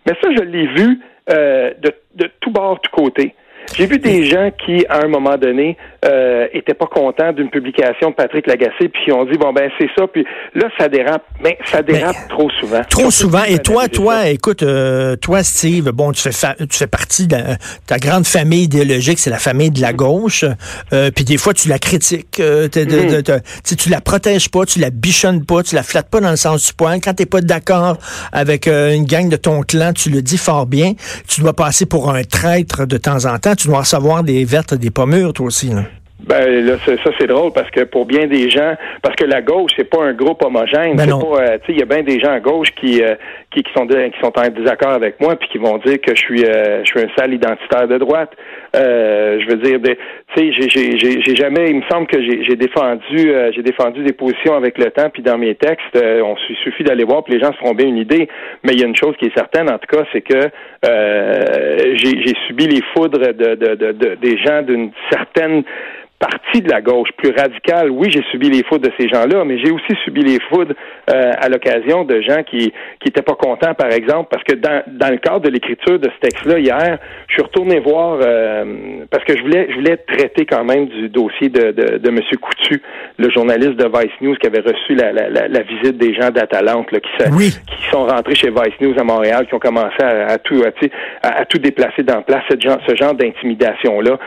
Mais 0.07 0.15
ça, 0.21 0.29
je 0.37 0.43
l'ai 0.43 0.67
vu 0.67 1.01
euh, 1.31 1.73
de, 1.81 1.93
de 2.17 2.31
tout 2.41 2.51
bord, 2.51 2.81
tout 2.81 2.91
côté. 2.91 3.35
J'ai 3.77 3.87
vu 3.87 3.99
des 3.99 4.25
gens 4.25 4.51
qui, 4.65 4.85
à 4.89 5.05
un 5.05 5.09
moment 5.09 5.37
donné, 5.37 5.77
euh, 6.05 6.47
étaient 6.53 6.75
pas 6.75 6.87
contents 6.87 7.33
d'une 7.33 7.51
publication 7.51 8.11
de 8.11 8.15
Patrick 8.15 8.47
Lagacé, 8.47 8.89
puis 8.89 9.13
ont 9.13 9.25
dit 9.25 9.39
bon 9.39 9.53
ben 9.53 9.71
c'est 9.79 9.89
ça, 9.97 10.07
puis 10.07 10.27
là 10.55 10.69
ça 10.79 10.89
dérape, 10.89 11.25
mais 11.43 11.57
ça 11.67 11.83
dérape 11.83 12.17
trop 12.29 12.51
souvent. 12.61 12.83
Trop 12.91 13.11
souvent. 13.11 13.45
Et 13.45 13.59
toi, 13.59 13.89
toi, 13.89 14.29
écoute, 14.29 14.63
euh, 14.63 15.17
toi 15.17 15.43
Steve, 15.43 15.91
bon, 15.93 16.13
tu 16.13 16.23
fais 16.23 16.55
tu 16.59 16.77
fais 16.77 16.87
partie 16.87 17.27
de 17.27 17.37
ta 17.87 17.99
grande 17.99 18.27
famille 18.27 18.65
idéologique, 18.65 19.19
c'est 19.19 19.31
la 19.31 19.39
famille 19.39 19.71
de 19.71 19.81
la 19.81 19.93
gauche. 19.93 20.45
Euh, 20.93 21.11
puis 21.15 21.25
des 21.25 21.37
fois 21.37 21.55
tu 21.55 21.69
la 21.69 21.79
critiques, 21.79 22.41
euh, 22.41 22.69
mhm. 22.75 23.23
tu 23.77 23.89
la 23.89 24.01
protèges 24.01 24.51
pas, 24.51 24.65
tu 24.67 24.79
la 24.79 24.91
bichonnes 24.91 25.45
pas, 25.45 25.63
tu 25.63 25.75
la 25.75 25.83
flattes 25.83 26.11
pas 26.11 26.21
dans 26.21 26.31
le 26.31 26.37
sens 26.37 26.67
du 26.67 26.73
poing. 26.73 27.01
Quand 27.01 27.15
t'es 27.15 27.27
pas 27.27 27.41
d'accord 27.41 27.99
avec 28.33 28.67
euh, 28.67 28.93
une 28.93 29.05
gang 29.05 29.29
de 29.29 29.37
ton 29.37 29.63
clan, 29.63 29.93
tu 29.93 30.11
le 30.11 30.23
dis 30.23 30.39
fort 30.39 30.67
bien. 30.67 30.93
Tu 31.29 31.41
dois 31.41 31.53
passer 31.53 31.87
pour 31.87 32.11
un 32.11 32.25
traître 32.25 32.87
de 32.87 32.97
temps 32.97 33.25
en 33.27 33.39
temps 33.39 33.52
tu 33.57 33.69
dois 33.69 33.81
recevoir 33.81 34.23
des 34.23 34.45
vertes, 34.45 34.75
des 34.75 34.91
pommures, 34.91 35.33
toi 35.33 35.47
aussi. 35.47 35.71
Ben 36.27 36.65
là, 36.67 36.75
ça, 36.85 36.93
ça, 37.03 37.11
c'est 37.19 37.27
drôle 37.27 37.53
parce 37.53 37.71
que 37.71 37.81
pour 37.85 38.07
bien 38.07 38.27
des 38.27 38.49
gens, 38.49 38.75
parce 39.03 39.17
que 39.17 39.25
la 39.25 39.43
gauche 39.43 39.73
c'est 39.77 39.89
pas 39.91 40.03
un 40.05 40.13
groupe 40.13 40.43
homogène. 40.45 40.97
Ben 40.97 41.07
euh, 41.37 41.59
il 41.69 41.79
y 41.79 41.83
a 41.83 41.85
bien 41.85 42.03
des 42.03 42.21
gens 42.21 42.33
à 42.33 42.41
gauche 42.41 42.69
qui, 42.81 43.03
euh, 43.03 43.15
qui 43.51 43.63
qui 43.63 43.73
sont 43.77 43.87
de- 43.87 44.09
qui 44.09 44.21
sont 44.21 44.33
en 44.39 44.49
désaccord 44.49 44.91
avec 44.93 45.21
moi 45.21 45.37
puis 45.37 45.49
qui 45.49 45.59
vont 45.59 45.79
dire 45.79 46.01
que 46.01 46.15
je 46.15 46.21
suis 46.21 46.45
euh, 46.45 46.85
je 46.85 46.91
suis 46.91 47.01
un 47.01 47.09
sale 47.17 47.35
identitaire 47.35 47.89
de 47.89 47.99
droite. 47.99 48.31
Euh, 48.77 49.39
je 49.41 49.47
veux 49.49 49.57
dire, 49.57 49.79
tu 49.83 49.93
sais, 50.37 50.53
j'ai 50.53 50.69
j'ai 50.71 50.97
j'ai 50.99 51.21
j'ai 51.23 51.37
jamais, 51.37 51.71
il 51.71 51.77
me 51.77 51.83
semble 51.91 52.07
que 52.07 52.21
j'ai 52.23 52.45
j'ai 52.45 52.57
défendu 52.57 53.19
euh, 53.31 53.51
j'ai 53.55 53.63
défendu 53.63 54.03
des 54.05 54.13
positions 54.13 54.55
avec 54.55 54.79
le 54.79 54.91
temps 54.91 55.11
puis 55.13 55.23
dans 55.23 55.39
mes 55.39 55.55
textes, 55.57 55.97
euh, 55.97 56.23
on 56.23 56.37
il 56.49 56.57
suffit 56.57 56.85
d'aller 56.85 57.05
voir 57.05 57.25
puis 57.25 57.35
les 57.35 57.41
gens 57.41 57.53
se 57.53 57.59
feront 57.59 57.75
bien 57.75 57.87
une 57.89 57.99
idée. 57.99 58.29
Mais 58.63 58.73
il 58.75 58.81
y 58.81 58.85
a 58.85 58.87
une 58.87 58.97
chose 58.97 59.15
qui 59.19 59.27
est 59.27 59.35
certaine 59.37 59.69
en 59.71 59.79
tout 59.79 59.97
cas, 59.97 60.05
c'est 60.13 60.23
que 60.23 60.49
euh, 60.85 61.77
j'ai 61.95 62.21
j'ai 62.25 62.35
subi 62.47 62.67
les 62.67 62.83
foudres 62.95 63.19
de, 63.19 63.55
de, 63.55 63.75
de, 63.75 63.93
de- 63.93 64.15
des 64.21 64.39
gens 64.39 64.63
d'une 64.63 64.91
certaine 65.11 65.63
partie 66.23 66.63
de 66.63 66.71
la 66.71 66.81
gauche 66.81 67.09
plus 67.17 67.33
radicale, 67.37 67.91
oui, 67.91 68.09
j'ai 68.11 68.23
subi 68.31 68.49
les 68.49 68.63
foudres 68.63 68.89
de 68.89 68.93
ces 68.99 69.09
gens-là, 69.09 69.45
mais 69.45 69.59
j'ai 69.59 69.73
aussi 69.73 69.93
subi 70.05 70.23
les 70.23 70.39
foudres 70.49 70.75
euh, 71.11 71.33
à 71.37 71.49
l'occasion 71.49 72.05
de 72.05 72.21
gens 72.21 72.43
qui 72.45 72.73
qui 73.01 73.09
étaient 73.09 73.23
pas 73.23 73.35
contents, 73.35 73.75
par 73.75 73.91
exemple, 73.91 74.29
parce 74.31 74.45
que 74.45 74.55
dans, 74.55 74.83
dans 74.87 75.11
le 75.11 75.17
cadre 75.17 75.41
de 75.41 75.49
l'écriture 75.51 75.99
de 75.99 76.09
ce 76.15 76.19
texte-là 76.21 76.59
hier, 76.61 76.99
je 77.27 77.33
suis 77.35 77.43
retourné 77.43 77.81
voir 77.81 78.19
euh, 78.23 78.65
parce 79.11 79.25
que 79.25 79.37
je 79.37 79.43
voulais 79.43 79.67
je 79.71 79.75
voulais 79.75 79.97
traiter 79.97 80.47
quand 80.47 80.65
même 80.65 80.87
du 80.87 81.09
dossier 81.09 81.49
de 81.49 81.73
de, 81.73 81.99
de 81.99 82.11
Monsieur 82.11 82.37
Coutu, 82.39 82.81
le 83.19 83.29
journaliste 83.31 83.77
de 83.77 83.87
Vice 83.99 84.17
News 84.21 84.37
qui 84.37 84.47
avait 84.47 84.61
reçu 84.61 84.95
la, 84.95 85.11
la, 85.13 85.29
la, 85.29 85.49
la 85.49 85.61
visite 85.63 85.97
des 85.99 86.15
gens 86.15 86.31
d'Atalante 86.31 86.93
là, 86.93 87.01
qui, 87.01 87.11
Oui. 87.37 87.51
qui 87.67 87.91
sont 87.91 88.05
rentrés 88.07 88.37
chez 88.37 88.51
Vice 88.51 88.79
News 88.81 88.95
à 88.99 89.05
Montréal, 89.05 89.47
qui 89.49 89.55
ont 89.55 89.59
commencé 89.59 90.01
à, 90.03 90.27
à 90.35 90.39
tout 90.39 90.63
à, 91.23 91.45
tout 91.47 91.59
déplacer 91.59 92.03
dans 92.05 92.23
place, 92.23 92.45
ce 92.51 92.57
genre, 92.61 92.79
ce 92.87 92.95
genre 92.95 93.15
d'intimidation-là. 93.15 94.19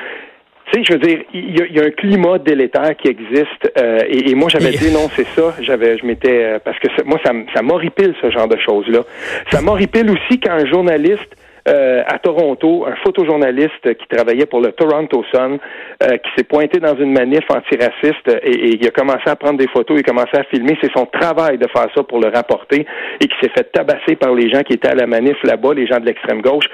Tu 0.71 0.79
sais, 0.79 0.83
je 0.83 0.93
veux 0.93 0.99
dire, 0.99 1.19
il 1.33 1.51
y, 1.59 1.73
y 1.73 1.79
a 1.79 1.83
un 1.85 1.91
climat 1.91 2.37
délétère 2.39 2.95
qui 2.97 3.07
existe, 3.09 3.71
euh, 3.77 3.99
et, 4.07 4.31
et 4.31 4.35
moi 4.35 4.49
j'avais 4.49 4.73
Et- 4.73 4.77
dénoncé 4.77 5.23
ça. 5.35 5.53
J'avais, 5.61 5.97
je 5.97 6.05
m'étais, 6.05 6.43
euh, 6.43 6.59
parce 6.63 6.79
que 6.79 6.87
ça- 6.97 7.03
moi 7.05 7.19
ça, 7.23 7.31
ça 7.53 7.61
m'horripile 7.61 8.13
ce 8.21 8.31
genre 8.31 8.47
de 8.47 8.57
choses-là. 8.57 9.01
Ça 9.51 9.61
m'horripile 9.61 10.09
aussi 10.09 10.39
quand 10.39 10.53
un 10.53 10.65
journaliste 10.65 11.35
euh, 11.67 12.03
à 12.05 12.19
Toronto, 12.19 12.85
un 12.87 12.95
photojournaliste 13.03 13.95
qui 13.97 14.07
travaillait 14.07 14.45
pour 14.45 14.61
le 14.61 14.71
Toronto 14.71 15.23
Sun, 15.33 15.57
euh, 16.03 16.17
qui 16.17 16.29
s'est 16.37 16.43
pointé 16.43 16.79
dans 16.79 16.95
une 16.95 17.11
manif 17.11 17.43
antiraciste 17.49 18.27
et, 18.43 18.51
et 18.51 18.75
il 18.79 18.87
a 18.87 18.91
commencé 18.91 19.23
à 19.27 19.35
prendre 19.35 19.57
des 19.57 19.67
photos, 19.69 19.97
il 19.97 20.01
a 20.01 20.03
commencé 20.03 20.37
à 20.37 20.43
filmer. 20.43 20.77
C'est 20.81 20.91
son 20.95 21.07
travail 21.07 21.57
de 21.57 21.67
faire 21.67 21.87
ça 21.95 22.03
pour 22.03 22.19
le 22.19 22.27
rapporter 22.27 22.85
et 23.19 23.27
qui 23.27 23.35
s'est 23.41 23.49
fait 23.49 23.63
tabasser 23.71 24.15
par 24.15 24.35
les 24.35 24.47
gens 24.51 24.61
qui 24.61 24.73
étaient 24.73 24.89
à 24.89 24.95
la 24.95 25.07
manif 25.07 25.37
là-bas, 25.43 25.73
les 25.73 25.87
gens 25.87 25.99
de 25.99 26.05
l'extrême 26.05 26.41
gauche. 26.43 26.65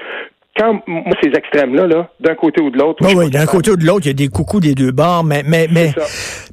Quand 0.56 0.82
moi 0.86 1.14
ces 1.22 1.30
extrêmes-là, 1.30 1.86
là, 1.86 2.10
d'un 2.20 2.34
côté 2.34 2.60
ou 2.60 2.70
de 2.70 2.76
l'autre, 2.76 3.06
suis 3.06 3.16
oui, 3.16 3.30
d'un 3.30 3.46
côté 3.46 3.70
ou 3.70 3.76
de 3.76 3.86
l'autre, 3.86 4.04
il 4.04 4.08
y 4.08 4.10
a 4.10 4.14
des 4.14 4.28
coucous 4.28 4.60
des 4.60 4.74
deux 4.74 4.92
bords, 4.92 5.24
mais 5.24 5.42
mais 5.46 5.66
mais, 5.70 5.94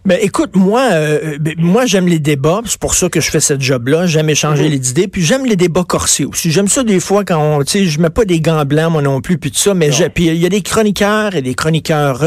Mais 0.10 0.18
écoute, 0.24 0.56
moi, 0.56 0.90
euh, 0.92 1.38
ben, 1.40 1.54
moi 1.60 1.86
j'aime 1.86 2.08
les 2.08 2.18
débats, 2.18 2.62
c'est 2.66 2.80
pour 2.80 2.96
ça 2.96 3.10
que 3.10 3.22
je 3.22 3.30
fais 3.30 3.40
cette 3.40 3.62
job-là. 3.62 4.08
J'aime 4.08 4.28
échanger 4.28 4.64
Mhm. 4.64 4.72
les 4.72 4.90
idées, 4.90 5.08
puis 5.08 5.22
j'aime 5.22 5.46
les 5.46 5.56
débats 5.56 5.84
corsés 5.88 6.26
aussi. 6.26 6.50
J'aime 6.50 6.68
ça 6.68 6.82
des 6.84 7.00
fois 7.00 7.24
quand 7.24 7.38
on, 7.38 7.64
tu 7.64 7.72
sais, 7.74 7.86
je 7.86 8.00
mets 8.00 8.10
pas 8.10 8.26
des 8.26 8.42
gants 8.42 8.66
blancs 8.66 8.92
moi 8.92 9.04
non 9.04 9.22
plus, 9.22 9.38
puis 9.38 9.52
tout 9.52 9.60
ça, 9.60 9.76
mais 9.76 9.92
puis 10.16 10.26
il 10.26 10.34
y 10.38 10.48
a 10.48 10.50
des 10.50 10.64
chroniqueurs 10.64 11.36
et 11.36 11.44
des 11.44 11.54
chroniqueurs 11.54 12.24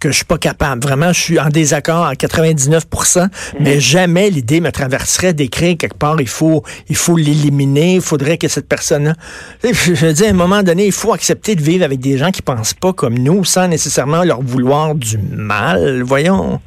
que 0.00 0.10
je 0.10 0.16
suis 0.16 0.24
pas 0.24 0.38
capable. 0.38 0.82
Vraiment, 0.82 1.12
je 1.12 1.20
suis 1.20 1.38
en 1.38 1.50
désaccord 1.50 2.04
à 2.04 2.16
99%, 2.16 3.20
Mhm. 3.20 3.28
mais 3.60 3.78
jamais 3.78 4.28
l'idée 4.28 4.60
me 4.60 4.72
traverserait 4.72 5.32
d'écrire 5.32 5.76
quelque 5.78 5.96
part. 5.96 6.20
Il 6.20 6.26
faut, 6.26 6.64
il 6.88 6.96
faut 6.96 7.16
l'éliminer. 7.16 7.94
Il 7.94 8.00
faudrait 8.00 8.38
que 8.38 8.48
cette 8.48 8.66
personne-là. 8.66 9.14
Je 9.62 9.92
veux 10.06 10.12
dire, 10.12 10.26
à 10.26 10.30
un 10.30 10.32
moment 10.32 10.64
donné, 10.64 10.84
il 10.86 10.92
faut 10.92 11.12
accepter 11.12 11.54
de 11.54 11.62
vivre 11.62 11.84
avec 11.84 12.00
des 12.00 12.18
gens 12.18 12.32
qui 12.32 12.42
pensent 12.42 12.74
pas 12.74 12.92
comme 12.92 13.16
nous, 13.16 13.44
sans 13.44 13.68
nécessairement 13.68 14.24
leur 14.24 14.42
vouloir 14.42 14.96
du 14.96 15.16
mal. 15.16 16.02
Voyons. 16.02 16.60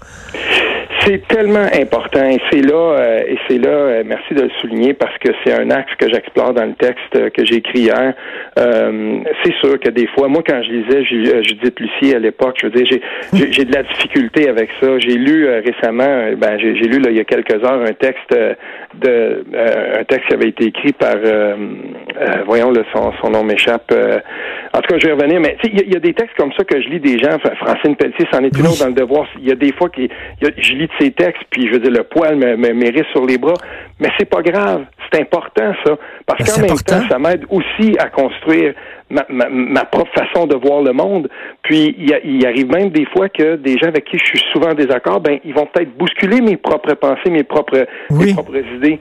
C'est 1.05 1.27
tellement 1.27 1.67
important 1.73 2.23
et 2.29 2.39
c'est 2.49 2.61
là 2.61 2.75
euh, 2.97 3.23
et 3.27 3.37
c'est 3.47 3.57
là 3.57 3.69
euh, 3.69 4.03
merci 4.05 4.33
de 4.33 4.43
le 4.43 4.49
souligner 4.61 4.93
parce 4.93 5.17
que 5.17 5.29
c'est 5.43 5.51
un 5.53 5.69
axe 5.69 5.91
que 5.97 6.07
j'explore 6.09 6.53
dans 6.53 6.63
le 6.65 6.75
texte 6.75 7.31
que 7.31 7.45
j'ai 7.45 7.55
écrit 7.55 7.79
hier. 7.79 8.13
Euh, 8.57 9.17
c'est 9.43 9.53
sûr 9.55 9.77
que 9.81 9.89
des 9.89 10.07
fois, 10.07 10.29
moi 10.29 10.41
quand 10.47 10.61
je 10.63 10.71
lisais 10.71 10.99
euh, 11.33 11.41
Judith 11.43 11.77
Lucie 11.79 12.15
à 12.15 12.19
l'époque, 12.19 12.55
je 12.61 12.67
veux 12.67 12.71
dire 12.71 12.85
j'ai 13.33 13.51
j'ai- 13.51 13.65
de 13.65 13.73
la 13.73 13.83
difficulté 13.83 14.47
avec 14.47 14.69
ça. 14.81 14.97
J'ai 14.99 15.15
lu 15.17 15.45
euh, 15.45 15.61
récemment, 15.65 16.31
ben 16.37 16.57
j'ai 16.57 16.75
j'ai 16.77 16.87
lu 16.87 16.99
là, 16.99 17.09
il 17.09 17.17
y 17.17 17.21
a 17.21 17.25
quelques 17.25 17.61
heures 17.65 17.81
un 17.81 17.93
texte 17.93 18.31
de 18.31 19.43
un 19.99 20.03
texte 20.05 20.27
qui 20.29 20.33
avait 20.35 20.49
été 20.49 20.65
écrit 20.65 20.93
par 20.93 21.15
voyons 22.45 22.71
là, 22.71 22.81
son, 22.93 23.11
son 23.21 23.29
nom 23.31 23.43
m'échappe. 23.43 23.93
En 24.75 24.81
tout 24.81 24.87
cas, 24.93 24.97
je 24.99 25.07
vais 25.07 25.13
revenir, 25.13 25.39
mais 25.39 25.55
tu 25.61 25.67
sais, 25.67 25.73
il 25.73 25.79
y, 25.79 25.81
a- 25.81 25.85
il 25.85 25.93
y 25.93 25.95
a 25.95 25.99
des 25.99 26.13
textes 26.13 26.35
comme 26.37 26.51
ça 26.53 26.63
que 26.63 26.81
je 26.81 26.87
lis 26.89 26.99
des 26.99 27.19
gens. 27.19 27.37
Fra- 27.39 27.55
Francine 27.55 27.95
Pelletier, 27.95 28.25
c'en 28.31 28.43
est 28.43 28.57
une 28.57 28.65
autre 28.67 28.79
dans 28.79 28.87
le 28.87 28.93
devoir. 28.93 29.27
Il 29.39 29.47
y 29.47 29.51
a 29.51 29.55
des 29.55 29.71
fois 29.73 29.89
que 29.89 30.01
je 30.57 30.73
lis 30.73 30.87
de 30.87 30.91
ces 30.99 31.11
textes, 31.11 31.43
puis 31.51 31.67
je 31.67 31.73
veux 31.73 31.79
dire, 31.79 31.91
le 31.91 32.03
poil 32.03 32.35
me, 32.35 32.55
me 32.55 33.03
sur 33.11 33.25
les 33.25 33.37
bras. 33.37 33.53
Mais 33.99 34.09
c'est 34.17 34.29
pas 34.29 34.41
grave. 34.41 34.85
C'est 35.11 35.21
important, 35.21 35.73
ça. 35.85 35.95
Parce 36.25 36.39
Ben, 36.39 36.45
qu'en 36.53 36.61
même 36.61 36.71
important. 36.71 36.99
temps, 37.01 37.07
ça 37.09 37.19
m'aide 37.19 37.45
aussi 37.49 37.95
à 37.99 38.09
construire 38.09 38.73
ma, 39.11 39.23
ma, 39.29 39.47
ma 39.49 39.85
propre 39.85 40.11
façon 40.13 40.47
de 40.47 40.55
voir 40.55 40.81
le 40.81 40.91
monde. 40.91 41.29
Puis, 41.61 41.95
il, 41.99 42.19
il 42.23 42.45
arrive 42.47 42.69
même 42.71 42.89
des 42.89 43.05
fois 43.05 43.29
que 43.29 43.55
des 43.57 43.77
gens 43.77 43.87
avec 43.89 44.05
qui 44.05 44.17
je 44.17 44.25
suis 44.25 44.41
souvent 44.51 44.71
en 44.71 44.73
désaccord, 44.73 45.21
ben, 45.21 45.39
ils 45.45 45.53
vont 45.53 45.67
peut-être 45.67 45.95
bousculer 45.95 46.41
mes 46.41 46.57
propres 46.57 46.95
pensées, 46.95 47.29
mes 47.29 47.43
propres, 47.43 47.85
Oui. 48.09 48.27
mes 48.27 48.33
propres 48.33 48.57
idées. 48.75 48.99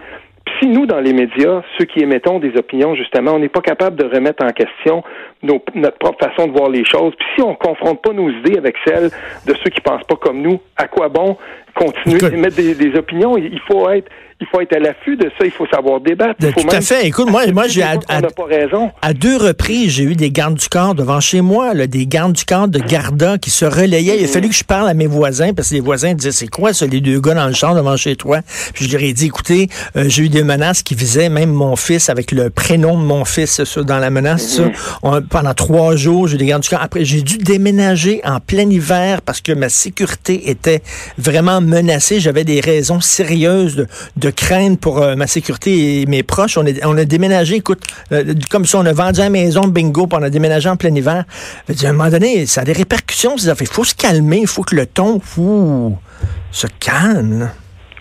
Si 0.61 0.69
nous, 0.69 0.87
dans 0.87 1.01
les 1.01 1.13
médias, 1.13 1.63
ceux 1.79 1.85
qui 1.87 2.01
émettons 2.01 2.39
des 2.39 2.57
opinions, 2.59 2.95
justement, 2.95 3.33
on 3.35 3.39
n'est 3.39 3.49
pas 3.49 3.61
capable 3.63 3.97
de 3.97 4.05
remettre 4.05 4.45
en 4.45 4.51
question 4.51 5.03
nos- 5.43 5.63
notre 5.75 5.99
propre 5.99 6.25
façon 6.29 6.47
de 6.49 6.53
voir 6.57 6.71
les 6.71 6.85
choses, 6.85 7.15
puis 7.19 7.27
si 7.37 7.43
on 7.43 7.55
confronte 7.55 8.03
pas 8.03 8.13
nos 8.13 8.31
idées 8.31 8.59
avec 8.59 8.77
celles 8.87 9.11
de 9.47 9.55
ceux 9.63 9.71
qui 9.71 9.81
pensent 9.81 10.05
pas 10.05 10.17
comme 10.17 10.41
nous, 10.41 10.61
à 10.77 10.87
quoi 10.89 11.09
bon 11.09 11.37
continuer 11.75 12.17
Écoute. 12.17 12.31
d'émettre 12.31 12.57
des, 12.57 12.75
des 12.75 12.95
opinions? 12.99 13.37
Il 13.37 13.61
faut 13.67 13.89
être 13.91 14.09
il 14.41 14.49
faut 14.49 14.61
être 14.61 14.75
à 14.75 14.81
l'affût 14.81 15.15
de 15.17 15.31
ça, 15.39 15.45
il 15.45 15.53
faut 15.53 15.69
savoir 15.69 16.01
débattre. 16.01 16.35
Il 16.41 16.47
De- 16.49 16.51
faut 16.53 16.63
tout 16.63 16.75
à 16.75 16.81
fait. 16.81 17.07
Écoute, 17.07 17.31
moi, 17.31 17.47
moi, 17.53 17.69
j'ai 17.69 17.83
à- 17.85 17.97
qu'on 17.97 18.21
n'a 18.21 18.29
pas 18.29 18.45
raison. 18.47 18.91
À 19.01 19.15
deux 19.15 19.37
reprises, 19.37 19.93
j'ai 19.93 20.03
eu 20.03 20.17
des 20.17 20.33
gardes 20.33 20.57
du 20.59 20.69
corps 20.69 20.97
devant 20.97 21.21
chez 21.21 21.41
moi, 21.43 21.75
là, 21.75 21.87
des 21.87 22.09
gardes 22.09 22.33
du 22.33 22.45
corps 22.45 22.67
de 22.67 22.81
Garda 22.81 23.39
qui 23.39 23.51
se 23.51 23.65
relayaient. 23.65 24.19
Il 24.19 24.25
a 24.25 24.27
fallu 24.27 24.49
que 24.49 24.55
je 24.57 24.65
parle 24.65 24.89
à 24.89 24.95
mes 24.95 25.07
voisins 25.07 25.53
parce 25.55 25.69
que 25.69 25.75
les 25.75 25.81
voisins 25.81 26.15
disaient 26.15 26.33
c'est 26.33 26.49
quoi 26.49 26.73
ça, 26.73 26.87
les 26.87 27.01
deux 27.01 27.21
gars 27.21 27.35
dans 27.35 27.47
le 27.47 27.53
champ 27.55 27.73
devant 27.77 27.97
chez 27.97 28.17
toi? 28.17 28.41
Puis 28.75 28.87
je 28.89 28.93
leur 28.97 29.05
ai 29.07 29.13
dit 29.13 29.27
écoutez, 29.27 29.69
euh, 29.95 30.07
j'ai 30.09 30.25
eu 30.25 30.29
des 30.29 30.43
menaces 30.43 30.83
qui 30.83 30.97
visaient 30.97 31.29
même 31.29 31.53
mon 31.53 31.77
fils 31.77 32.11
avec 32.11 32.33
le 32.33 32.51
prénom 32.51 32.99
de 32.99 33.05
mon 33.05 33.25
fils 33.25 33.63
ça, 33.63 33.83
dans 33.85 33.99
la 34.01 34.11
menace. 34.11 34.57
ça. 34.57 34.65
On- 35.05 35.23
pendant 35.23 35.55
trois 35.55 35.95
jours, 35.95 36.27
j'ai 36.27 36.35
eu 36.35 36.39
des 36.39 36.47
gardes 36.47 36.65
du 36.65 36.69
corps. 36.69 36.83
Après, 36.83 37.05
j'ai 37.05 37.23
dû 37.23 37.39
déménager 37.39 38.21
en 38.25 38.41
plein 38.41 38.69
hiver 38.69 39.23
parce 39.23 39.41
que 39.41 39.53
ma 39.53 39.69
sécurité 39.69 40.51
était 40.51 40.83
vraiment 41.17 41.61
menacée. 41.63 42.21
J'avais 42.21 42.45
des 42.45 42.61
raisons 42.61 43.01
sérieuses 43.01 43.77
de, 43.77 43.87
de 44.17 44.31
craindre 44.31 44.79
pour 44.79 45.03
euh, 45.03 45.15
ma 45.17 45.27
sécurité 45.27 46.03
et 46.03 46.07
mes 46.07 46.23
proches. 46.23 46.59
On 46.59 46.65
on 46.85 46.99
a 46.99 47.05
déménagé, 47.05 47.57
écoute, 47.57 47.83
euh, 48.13 48.35
comme 48.51 48.65
si 48.65 48.77
on 48.77 48.85
a 48.87 48.93
vendu 48.93 49.21
la 49.21 49.31
maison, 49.31 49.63
bingo, 49.63 50.07
puis 50.07 50.19
on 50.21 50.23
a 50.23 50.31
déménagé 50.31 50.69
en 50.69 50.77
plein 50.77 50.95
hiver. 50.95 51.25
À 51.69 51.89
un 51.89 51.93
moment 51.93 52.11
donné, 52.11 52.47
ça 52.47 52.63
a 52.63 52.65
des 52.65 52.73
répercussions. 52.73 53.37
Il 53.37 53.67
faut 53.67 53.85
se 53.85 53.95
calmer, 53.95 54.39
il 54.39 54.47
faut 54.47 54.63
que 54.63 54.77
le 54.77 54.87
ton 54.87 55.21
se 56.51 56.67
calme. 56.81 57.51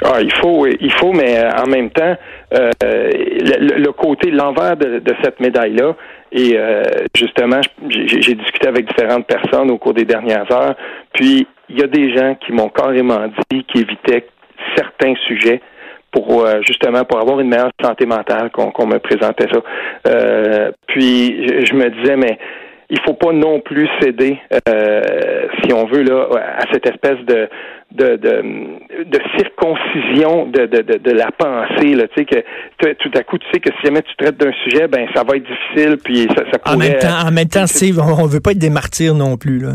Ah, 0.03 0.19
il 0.19 0.33
faut, 0.33 0.65
il 0.65 0.91
faut, 0.93 1.13
mais 1.13 1.37
euh, 1.37 1.51
en 1.63 1.67
même 1.67 1.91
temps, 1.91 2.15
le, 2.51 3.91
côté, 3.91 4.31
l'envers 4.31 4.75
de, 4.75 4.99
de 4.99 5.15
cette 5.23 5.39
médaille-là, 5.39 5.95
et 6.31 6.57
euh, 6.57 6.83
justement, 7.15 7.59
j'ai 7.89 8.35
discuté 8.35 8.67
avec 8.67 8.87
différentes 8.87 9.27
personnes 9.27 9.69
au 9.69 9.77
cours 9.77 9.93
des 9.93 10.05
dernières 10.05 10.49
heures, 10.51 10.75
puis 11.13 11.45
il 11.69 11.79
y 11.79 11.83
a 11.83 11.87
des 11.87 12.15
gens 12.15 12.35
qui 12.35 12.53
m'ont 12.53 12.69
carrément 12.69 13.27
dit 13.49 13.63
qu'ils 13.65 13.81
évitaient 13.81 14.27
certains 14.75 15.13
sujets 15.27 15.61
pour 16.11 16.45
euh, 16.45 16.61
justement 16.65 17.03
pour 17.05 17.19
avoir 17.19 17.39
une 17.39 17.49
meilleure 17.49 17.71
santé 17.81 18.05
mentale 18.05 18.49
qu'on 18.51 18.71
qu'on 18.71 18.87
me 18.87 18.99
présentait 18.99 19.47
ça. 19.51 19.59
Euh, 20.07 20.71
puis 20.87 21.47
je, 21.47 21.65
je 21.65 21.73
me 21.73 21.89
disais 21.89 22.15
mais 22.17 22.37
il 22.91 22.99
faut 23.05 23.13
pas 23.13 23.31
non 23.31 23.61
plus 23.61 23.87
céder, 24.01 24.37
euh, 24.67 25.01
si 25.63 25.73
on 25.73 25.87
veut, 25.87 26.03
là, 26.03 26.27
à 26.57 26.71
cette 26.71 26.85
espèce 26.85 27.19
de 27.25 27.49
de, 27.93 28.15
de, 28.15 28.41
de 29.03 29.19
circoncision 29.37 30.45
de, 30.45 30.65
de, 30.65 30.81
de, 30.81 30.97
de 30.97 31.11
la 31.11 31.29
pensée. 31.31 31.93
Là, 31.93 32.07
tu 32.07 32.19
sais 32.19 32.25
que 32.25 32.93
tout 32.93 33.11
à 33.15 33.23
coup, 33.23 33.37
tu 33.37 33.47
sais 33.51 33.59
que 33.59 33.69
si 33.79 33.87
jamais 33.87 34.01
tu 34.01 34.15
traites 34.17 34.37
d'un 34.37 34.53
sujet, 34.63 34.87
ben 34.87 35.07
ça 35.13 35.23
va 35.23 35.35
être 35.35 35.43
difficile, 35.43 35.97
puis 36.03 36.27
ça, 36.35 36.43
ça 36.51 36.59
pourrait. 36.59 36.75
En 36.75 36.77
même 36.77 36.97
temps, 36.99 37.27
en 37.27 37.31
même 37.31 37.47
temps, 37.47 37.67
Steve, 37.67 37.99
on, 37.99 38.23
on 38.23 38.27
veut 38.27 38.39
pas 38.39 38.51
être 38.51 38.59
des 38.59 38.69
martyrs 38.69 39.15
non 39.15 39.37
plus, 39.37 39.59
là. 39.59 39.73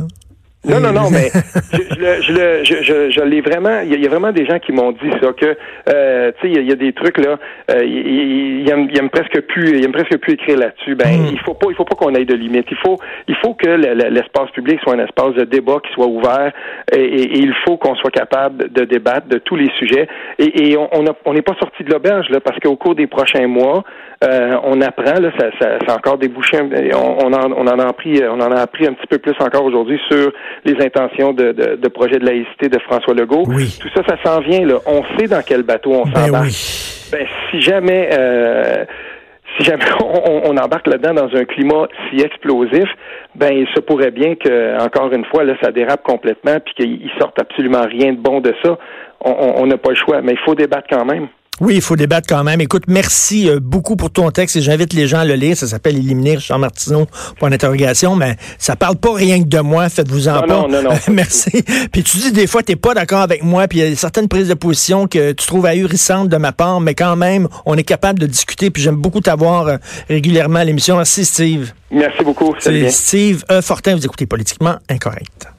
Non, 0.64 0.80
non, 0.80 0.90
non, 0.92 1.10
mais 1.12 1.28
je, 1.72 2.22
je, 2.22 2.32
le- 2.32 2.64
je, 2.64 2.82
je, 2.82 3.10
je, 3.10 3.20
l'ai 3.20 3.40
vraiment. 3.40 3.80
Il 3.84 3.90
y, 3.90 3.94
a- 3.94 3.96
il 3.98 4.02
y 4.02 4.06
a 4.06 4.08
vraiment 4.10 4.32
des 4.32 4.46
gens 4.46 4.58
qui 4.58 4.72
m'ont 4.72 4.90
dit 4.90 5.10
ça 5.22 5.32
que, 5.32 5.56
euh, 5.88 6.32
tu 6.40 6.48
sais, 6.48 6.52
il 6.52 6.54
y 6.54 6.58
a- 6.58 6.60
il 6.62 6.68
y, 6.68 6.72
a 6.72 6.76
des 6.76 6.92
trucs 6.92 7.18
là. 7.18 7.38
Euh, 7.70 7.84
ils, 7.84 8.68
aiment, 8.68 8.88
aiment 8.98 9.10
presque 9.10 9.40
plus, 9.42 9.78
ils 9.78 9.84
aiment 9.84 9.92
presque 9.92 10.16
plus 10.18 10.32
écrire 10.32 10.58
là-dessus. 10.58 10.96
Ben, 10.96 11.06
Mm. 11.20 11.26
il 11.32 11.38
faut 11.40 11.54
pas, 11.54 11.68
il 11.70 11.76
faut 11.76 11.84
pas 11.84 11.94
qu'on 11.94 12.14
aille 12.16 12.26
de 12.26 12.34
limite. 12.34 12.66
Il 12.70 12.76
faut, 12.78 12.98
il 13.28 13.36
faut 13.36 13.54
que 13.54 13.68
le- 13.68 13.94
le- 13.94 14.08
l'espace 14.10 14.50
public 14.50 14.80
soit 14.82 14.94
un 14.94 15.04
espace 15.04 15.34
de 15.34 15.44
débat 15.44 15.76
qui 15.86 15.92
soit 15.92 16.06
ouvert, 16.08 16.50
et, 16.92 16.98
et- 17.00 17.36
et 17.36 17.38
il 17.38 17.54
faut 17.64 17.76
qu'on 17.76 17.94
soit 17.94 18.10
capable 18.10 18.72
de 18.72 18.84
débattre 18.84 19.28
de 19.28 19.38
tous 19.38 19.54
les 19.56 19.70
sujets. 19.78 20.08
Et, 20.40 20.70
et 20.72 20.76
on 20.76 20.88
on 20.92 21.06
a- 21.06 21.16
on 21.26 21.34
n'est 21.34 21.42
pas 21.42 21.54
sorti 21.60 21.84
de 21.84 21.92
l'auberge 21.92 22.28
là, 22.30 22.40
parce 22.40 22.58
qu'au 22.58 22.74
cours 22.76 22.94
des 22.96 23.06
prochains 23.06 23.46
mois, 23.46 23.84
euh, 24.24 24.56
on 24.64 24.80
apprend 24.80 25.20
là, 25.20 25.30
ça, 25.38 25.50
ça, 25.60 25.78
ça 25.86 25.92
a 25.92 25.96
encore 25.96 26.18
débouché. 26.18 26.56
un- 26.56 26.68
On, 26.96 27.26
on, 27.26 27.32
en, 27.32 27.52
on 27.52 27.66
en 27.68 27.78
a 27.78 27.86
appris, 27.86 28.20
on 28.28 28.40
en 28.40 28.50
a 28.50 28.60
appris 28.60 28.86
un 28.86 28.94
petit 28.94 29.06
peu 29.06 29.18
plus 29.18 29.34
encore 29.40 29.64
aujourd'hui 29.64 30.00
sur 30.10 30.32
les 30.64 30.84
intentions 30.84 31.32
de, 31.32 31.52
de, 31.52 31.88
projet 31.88 32.18
de 32.18 32.26
laïcité 32.26 32.68
de 32.68 32.78
François 32.80 33.14
Legault. 33.14 33.44
Oui. 33.46 33.76
Tout 33.80 33.88
ça, 33.94 34.02
ça 34.06 34.16
s'en 34.24 34.40
vient. 34.40 34.66
Là. 34.66 34.78
On 34.86 35.02
sait 35.16 35.26
dans 35.26 35.42
quel 35.46 35.62
bateau 35.62 35.92
on 35.92 36.04
ben 36.04 36.26
s'embarque. 36.26 36.44
Oui. 36.44 37.08
Ben, 37.12 37.26
si 37.50 37.60
jamais 37.60 38.10
euh, 38.12 38.84
si 39.56 39.64
jamais 39.64 39.84
on, 40.00 40.56
embarque 40.56 40.86
là-dedans 40.86 41.14
dans 41.14 41.36
un 41.36 41.44
climat 41.44 41.88
si 42.08 42.20
explosif, 42.20 42.88
ben 43.34 43.52
il 43.52 43.66
se 43.74 43.80
pourrait 43.80 44.10
bien 44.10 44.34
que, 44.34 44.82
encore 44.82 45.12
une 45.12 45.24
fois, 45.26 45.44
là, 45.44 45.54
ça 45.62 45.70
dérape 45.70 46.02
complètement, 46.02 46.58
puis 46.64 46.74
qu'il 46.74 47.10
sorte 47.18 47.38
absolument 47.40 47.82
rien 47.82 48.12
de 48.12 48.18
bon 48.18 48.40
de 48.40 48.54
ça. 48.64 48.78
On 49.20 49.66
n'a 49.66 49.78
pas 49.78 49.90
le 49.90 49.96
choix, 49.96 50.20
mais 50.20 50.32
il 50.32 50.38
faut 50.38 50.54
débattre 50.54 50.88
quand 50.90 51.04
même. 51.04 51.28
Oui, 51.60 51.76
il 51.76 51.80
faut 51.80 51.96
débattre 51.96 52.28
quand 52.28 52.44
même. 52.44 52.60
Écoute, 52.60 52.84
merci 52.86 53.48
euh, 53.48 53.60
beaucoup 53.60 53.96
pour 53.96 54.10
ton 54.10 54.30
texte 54.30 54.56
et 54.56 54.60
j'invite 54.60 54.92
les 54.92 55.06
gens 55.06 55.20
à 55.20 55.24
le 55.24 55.34
lire. 55.34 55.56
Ça 55.56 55.66
s'appelle 55.66 55.96
Éliminer 55.96 56.38
Jean 56.38 56.58
Martineau, 56.58 57.06
point 57.38 57.48
d'interrogation, 57.48 58.14
mais 58.14 58.36
ça 58.58 58.76
parle 58.76 58.96
pas 58.96 59.14
rien 59.14 59.42
que 59.42 59.48
de 59.48 59.60
moi. 59.60 59.88
Faites-vous-en 59.88 60.40
pas. 60.40 60.46
Non, 60.46 60.68
non, 60.68 60.82
non, 60.82 60.90
merci. 61.10 61.50
Puis 61.92 62.02
tu 62.02 62.18
dis 62.18 62.32
des 62.32 62.46
fois, 62.46 62.62
tu 62.62 62.72
n'es 62.72 62.76
pas 62.76 62.92
d'accord 62.92 63.20
avec 63.20 63.42
moi, 63.42 63.68
puis 63.68 63.78
il 63.78 63.88
y 63.88 63.92
a 63.92 63.96
certaines 63.96 64.28
prises 64.28 64.48
de 64.48 64.54
position 64.54 65.06
que 65.06 65.32
tu 65.32 65.46
trouves 65.46 65.64
ahurissantes 65.64 66.28
de 66.28 66.36
ma 66.36 66.52
part, 66.52 66.80
mais 66.80 66.94
quand 66.94 67.16
même, 67.16 67.48
on 67.64 67.74
est 67.76 67.84
capable 67.84 68.18
de 68.18 68.26
discuter. 68.26 68.70
Puis 68.70 68.82
j'aime 68.82 68.96
beaucoup 68.96 69.20
t'avoir 69.20 69.66
euh, 69.66 69.76
régulièrement 70.10 70.58
à 70.58 70.64
l'émission. 70.64 70.96
Merci, 70.96 71.24
Steve. 71.24 71.72
Merci 71.90 72.22
beaucoup. 72.22 72.54
C'est 72.58 72.90
Steve 72.90 73.44
e. 73.50 73.62
Fortin. 73.62 73.96
Vous 73.96 74.04
écoutez 74.04 74.26
Politiquement 74.26 74.76
Incorrect. 74.90 75.55